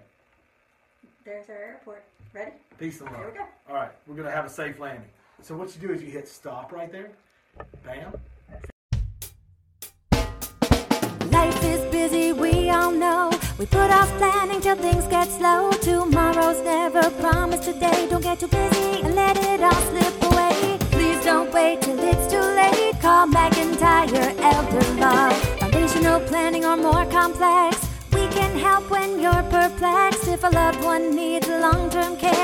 There's 1.26 1.50
our 1.50 1.56
airport. 1.58 2.04
Ready? 2.34 2.52
Peace 2.80 3.02
and 3.02 3.10
love. 3.12 3.20
Here 3.20 3.32
we 3.32 3.38
go. 3.38 3.46
All 3.70 3.76
right, 3.76 3.92
we're 4.08 4.16
going 4.16 4.28
to 4.28 4.34
have 4.34 4.46
a 4.46 4.50
safe 4.50 4.80
landing. 4.80 5.10
So 5.42 5.56
what 5.56 5.74
you 5.76 5.88
do 5.88 5.94
is 5.94 6.02
you 6.02 6.12
hit 6.12 6.28
stop 6.28 6.72
right 6.72 6.92
there. 6.92 7.12
Bam. 7.84 8.14
Life 11.32 11.64
is 11.64 11.92
busy, 11.92 12.34
we 12.34 12.70
all 12.70 12.92
know. 12.92 13.32
We 13.58 13.66
put 13.66 13.90
off 13.92 14.10
planning 14.18 14.62
till 14.62 14.76
things 14.76 15.06
get 15.08 15.28
slow. 15.28 15.72
Tomorrow's 15.82 16.62
never 16.64 17.10
promised 17.20 17.64
today. 17.64 18.08
Don't 18.10 18.22
get 18.22 18.40
too 18.40 18.48
busy 18.48 19.02
and 19.02 19.16
let 19.16 19.38
it 19.38 19.62
all 19.62 19.82
slip 19.92 20.24
away. 20.32 20.78
Please 20.92 21.24
don't 21.24 21.52
wait 21.54 21.82
till 21.82 22.00
it's 22.00 22.32
too 22.32 22.48
late. 22.62 23.00
Call 23.02 23.28
McIntyre 23.28 24.36
Elder 24.40 24.94
Law. 25.02 25.30
Foundational 25.60 26.20
planning 26.22 26.66
or 26.66 26.78
more 26.78 27.06
complex. 27.06 27.78
We 28.14 28.28
can 28.28 28.58
help 28.58 28.90
when 28.90 29.20
you're 29.20 29.44
perplexed. 29.44 30.28
If 30.28 30.44
a 30.44 30.50
loved 30.50 30.84
one 30.84 31.16
needs 31.16 31.48
long 31.48 31.90
term 31.90 32.18
care, 32.18 32.39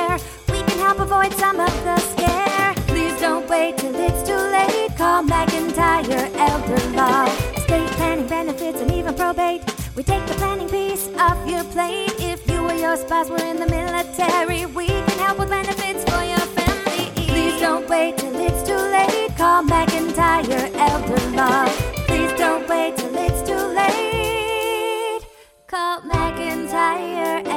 class, 13.15 13.30
we're 13.30 13.49
in 13.49 13.60
the 13.60 13.67
military. 13.67 14.65
We 14.65 14.88
can 14.88 15.19
help 15.19 15.39
with 15.39 15.49
benefits 15.49 16.04
for 16.04 16.21
your 16.23 16.45
family. 16.58 17.12
Please 17.28 17.60
don't 17.62 17.88
wait 17.88 18.17
till 18.17 18.36
it's 18.36 18.62
too 18.67 18.84
late. 18.97 19.32
Call 19.38 19.63
McIntyre 19.63 20.71
Elder 20.89 21.21
Law. 21.32 21.65
Please 22.08 22.34
don't 22.34 22.67
wait 22.67 22.97
till 22.97 23.15
it's 23.15 23.41
too 23.49 23.65
late. 23.80 25.21
Call 25.67 26.01
McIntyre 26.01 27.55